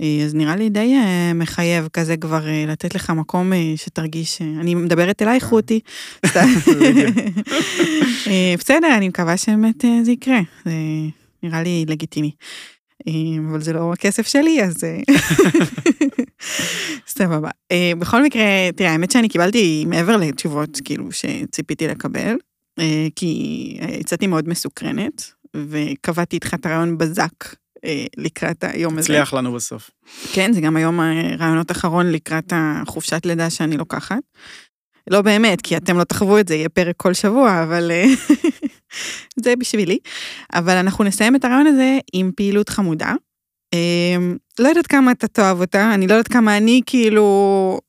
[0.00, 4.74] אה, אז נראה לי די אה, מחייב כזה כבר אה, לתת לך מקום שתרגיש, אני
[4.74, 5.80] מדברת אלייך רותי.
[8.58, 10.72] בסדר, אני מקווה שבאמת זה יקרה, זה
[11.42, 12.30] נראה לי לגיטימי.
[13.50, 14.76] אבל זה לא הכסף שלי, אז
[17.06, 17.50] סבבה.
[17.98, 18.42] בכל מקרה,
[18.76, 22.36] תראה, האמת שאני קיבלתי מעבר לתשובות, כאילו, שציפיתי לקבל,
[23.16, 27.44] כי יצאתי מאוד מסוקרנת, וקבעתי איתך את הרעיון בזק
[28.16, 29.12] לקראת היום הזה.
[29.12, 29.90] הצליח לנו בסוף.
[30.32, 34.18] כן, זה גם היום הרעיונות אחרון לקראת החופשת לידה שאני לוקחת.
[35.10, 38.04] לא באמת, כי אתם לא תחוו את זה, יהיה פרק כל שבוע, אבל אה,
[39.44, 39.98] זה בשבילי.
[40.54, 43.12] אבל אנחנו נסיים את הרעיון הזה עם פעילות חמודה.
[43.74, 44.16] אה,
[44.58, 47.80] לא יודעת כמה אתה תאהב אותה, אני לא יודעת כמה אני כאילו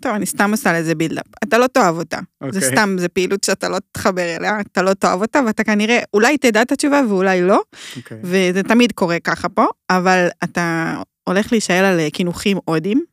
[0.00, 1.26] טוב, אני סתם עושה לזה בילדאפ.
[1.44, 2.16] אתה לא תאהב אותה.
[2.16, 2.52] Okay.
[2.52, 2.70] זה אוקיי.
[2.70, 6.62] סתם, זה פעילות שאתה לא תחבר אליה, אתה לא תאהב אותה, ואתה כנראה, אולי תדע
[6.62, 7.96] את התשובה ואולי לא, okay.
[7.96, 8.18] אוקיי.
[8.22, 13.04] וזה תמיד קורה ככה פה, אבל אתה הולך להישאל על אה, קינוחים הודים.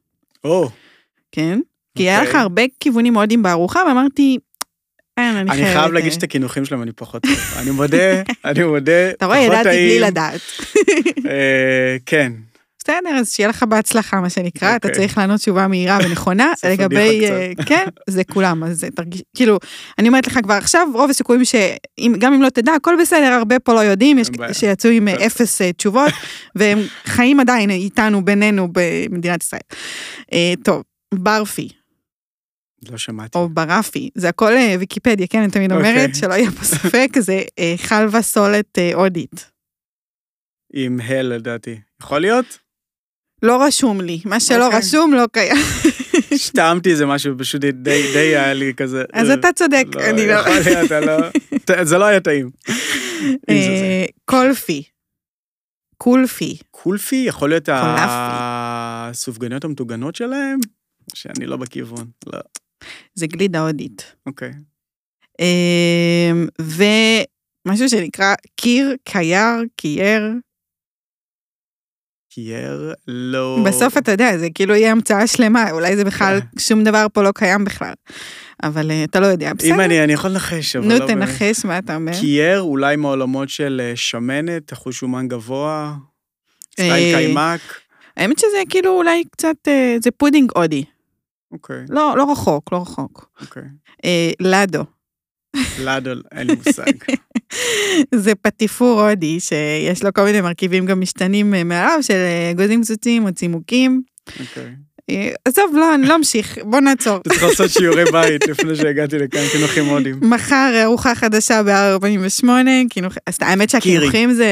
[0.44, 0.66] או.
[0.66, 0.70] Oh.
[1.32, 1.60] כן.
[1.98, 2.10] כי okay.
[2.10, 2.42] היה לך אוקיי.
[2.42, 4.38] הרבה כיוונים הודים בארוחה, ואמרתי,
[5.18, 5.68] אין, אני חייבת...
[5.68, 7.38] אני חייב להגיד שאת הקינוחים שלהם אני פחות טוב.
[7.62, 10.42] אני מודה, אני מודה, אתה רואה, ידעתי בלי לדעת.
[11.30, 12.32] אה, כן,
[12.88, 15.02] בסדר, אז שיהיה לך בהצלחה, מה שנקרא, אתה אוקיי.
[15.02, 19.60] צריך לענות תשובה מהירה ונכונה, לגבי, אה, כן, זה כולם, אז תרגיש, כאילו,
[20.00, 23.74] אני אומרת לך כבר עכשיו, רוב הסיכויים שגם אם לא תדע, הכל בסדר, הרבה פה
[23.74, 26.14] לא יודעים, יש שיצאו עם אה, אפס אה, תשובות,
[26.56, 29.62] והם חיים עדיין איתנו, בינינו, במדינת ישראל.
[30.64, 30.84] טוב,
[31.14, 31.70] ברפי.
[32.90, 33.38] לא שמעתי.
[33.38, 36.14] או ברפי, זה הכל ויקיפדיה, כן, אני תמיד אומרת, אוקיי.
[36.14, 37.42] שלא יהיה פה ספק, זה
[37.78, 39.52] חלבה סולת הודית.
[40.74, 41.80] עם הל לדעתי.
[42.02, 42.67] יכול להיות?
[43.44, 44.66] לא רשום לי, מה שלא okay.
[44.66, 44.80] אוקיי.
[44.80, 45.58] רשום לא קיים.
[46.32, 47.72] השתעמתי איזה משהו, פשוט די,
[48.14, 49.04] די היה לי כזה...
[49.14, 50.34] אז אתה צודק, לא, אני לא...
[50.34, 51.84] יכול להיות, לא...
[51.90, 52.50] זה לא היה טעים.
[53.50, 54.84] אה, קולפי.
[55.98, 56.58] קולפי.
[56.72, 57.24] קולפי?
[57.28, 60.60] יכול להיות הסופגניות המטוגנות שלהם?
[61.14, 62.40] שאני לא בכיוון, לא.
[63.14, 64.16] זה גלידה הודית.
[64.26, 64.52] אוקיי.
[65.40, 70.34] אמ, ומשהו שנקרא קיר, קייר, קייר,
[72.38, 73.60] קייר לא...
[73.66, 76.60] בסוף אתה יודע, זה כאילו יהיה המצאה שלמה, אולי זה בכלל, כן.
[76.60, 77.94] שום דבר פה לא קיים בכלל.
[78.64, 79.76] אבל אה, אתה לא יודע, בסדר.
[79.76, 81.00] אם אני, אני יכול לנחש, אבל לא...
[81.00, 82.12] נו, תנחש מה אתה אומר.
[82.20, 85.96] קייר אולי מעולמות של אה, שמנת, אחוז שומן גבוה,
[86.74, 87.62] style אה, קיימק.
[88.18, 89.68] האמת שזה כאילו אולי קצת,
[90.04, 90.84] זה פודינג הודי.
[91.52, 91.86] אוקיי.
[91.90, 93.30] לא, לא רחוק, לא רחוק.
[93.42, 93.64] אוקיי.
[94.40, 94.84] לאדו.
[95.80, 96.92] לאדו, אין לי מושג.
[98.16, 102.82] זה פטיפור הודי, שיש לו כל מיני מרכיבים גם משתנים אה, מעליו, של אה, אגוזים
[102.82, 104.02] קצוצים או צימוקים.
[104.40, 104.76] אוקיי.
[105.10, 107.18] אה, עזוב, לא, אני לא אמשיך, בוא נעצור.
[107.22, 110.20] אתה צריך לעשות שיעורי בית לפני שהגעתי לכאן, קינוחים הודים.
[110.22, 112.48] מחר ארוחה חדשה ב-48,
[113.28, 114.48] אז האמת שהקינוחים זה...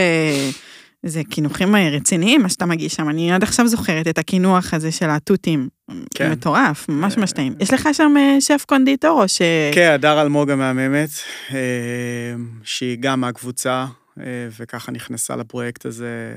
[1.06, 3.10] זה קינוחים רציניים, מה שאתה מגיש שם.
[3.10, 5.70] אני עד עכשיו זוכרת את הקינוח הזה של התותים.
[6.16, 6.32] כן.
[6.32, 7.56] מטורף, ממש ממש טעים.
[7.60, 9.42] יש לך שם אה, שף קונדיטור או ש...
[9.74, 11.10] כן, הדר אלמוג המהממת,
[11.54, 13.86] אה, שהיא גם מהקבוצה,
[14.20, 14.24] אה,
[14.60, 16.34] וככה נכנסה לפרויקט הזה.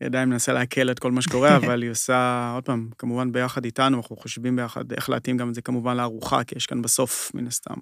[0.00, 3.64] היא עדיין מנסה להקל את כל מה שקורה, אבל היא עושה, עוד פעם, כמובן ביחד
[3.64, 7.30] איתנו, אנחנו חושבים ביחד איך להתאים גם את זה כמובן לארוחה, כי יש כאן בסוף,
[7.34, 7.76] מן הסתם,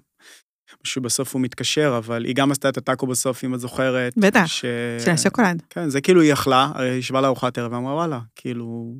[0.83, 4.13] שבסוף הוא מתקשר, אבל היא גם עשתה את הטאקו בסוף, אם את זוכרת.
[4.17, 4.65] בטח, ש...
[5.05, 5.61] של השוקולד.
[5.69, 8.95] כן, זה כאילו היא אכלה, היא ישבה לארוחת ערב ואמרה, וואלה, כאילו,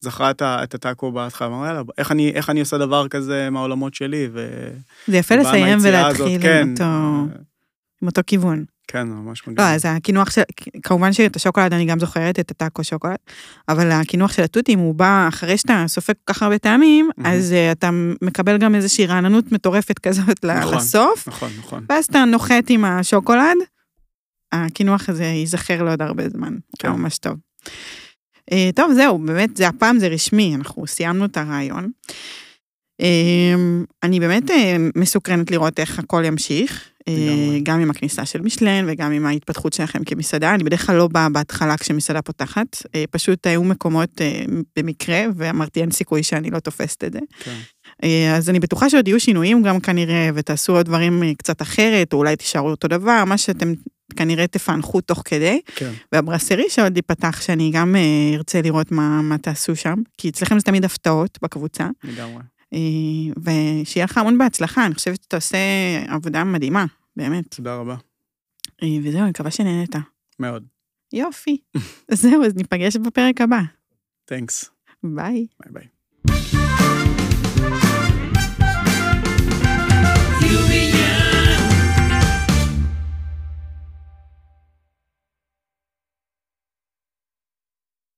[0.00, 0.42] זכרה את,
[0.74, 4.68] הטאקו בהתחלה, אמרה, יאללה, איך אני, איך אני עושה דבר כזה מהעולמות שלי, ו...
[5.06, 6.62] זה יפה לסיים ולהתחיל הזאת, כן.
[6.62, 6.84] עם, אותו,
[8.02, 8.64] עם אותו כיוון.
[8.92, 9.60] כן, ממש מגניב.
[9.60, 10.42] לא, אז הקינוח של,
[10.82, 13.16] כמובן שאת השוקולד אני גם זוכרת, את הטאקו שוקולד,
[13.68, 17.30] אבל הקינוח של התותים הוא בא אחרי שאתה סופג כל כך הרבה טעמים, מהמם.
[17.30, 17.90] אז אה, אתה
[18.22, 20.74] מקבל גם איזושהי רעננות מטורפת כזאת נכון.
[20.74, 21.84] לסוף, נכון, נכון.
[21.88, 23.56] ואז אתה נוחת עם השוקולד,
[24.52, 26.88] הקינוח הזה ייזכר לעוד הרבה זמן, כן.
[26.88, 27.36] ממש טוב.
[28.52, 31.90] אה, טוב, זהו, באמת, זה הפעם זה רשמי, אנחנו סיימנו את הרעיון.
[33.00, 33.54] אה,
[34.02, 36.88] אני באמת אה, מסוקרנת לראות איך הכל ימשיך.
[37.62, 40.54] גם עם הכניסה של משלן וגם עם ההתפתחות שלכם כמסעדה.
[40.54, 44.44] אני בדרך כלל לא באה בהתחלה כשמסעדה פותחת, אה, פשוט היו מקומות אה,
[44.78, 47.18] במקרה, ואמרתי, אין סיכוי שאני לא תופסת את זה.
[47.40, 47.56] כן.
[48.04, 52.12] אה, אז אני בטוחה שעוד יהיו שינויים גם כנראה, ותעשו עוד דברים אה, קצת אחרת,
[52.12, 53.72] או אולי תישארו אותו דבר, מה שאתם
[54.16, 55.60] כנראה תפענחו תוך כדי.
[55.76, 55.90] כן.
[56.12, 60.64] והברסרי שעוד ייפתח, שאני גם אה, ארצה לראות מה, מה תעשו שם, כי אצלכם זה
[60.64, 62.42] תמיד הפתעות בקבוצה, לגמרי.
[62.72, 62.78] אה,
[63.42, 65.58] ושיהיה לך המון בהצלחה, אני חושבת שאתה עושה
[66.08, 66.84] עבודה מדהימה,
[67.16, 67.54] באמת.
[67.54, 67.96] תודה רבה.
[68.82, 69.94] אה, וזהו, אני מקווה שנהנית.
[70.38, 70.66] מאוד.
[71.12, 71.56] יופי.
[72.12, 73.60] זהו, אז ניפגש בפרק הבא.
[74.24, 74.70] thanks.
[75.02, 75.46] ביי.
[75.60, 76.01] ביי ביי.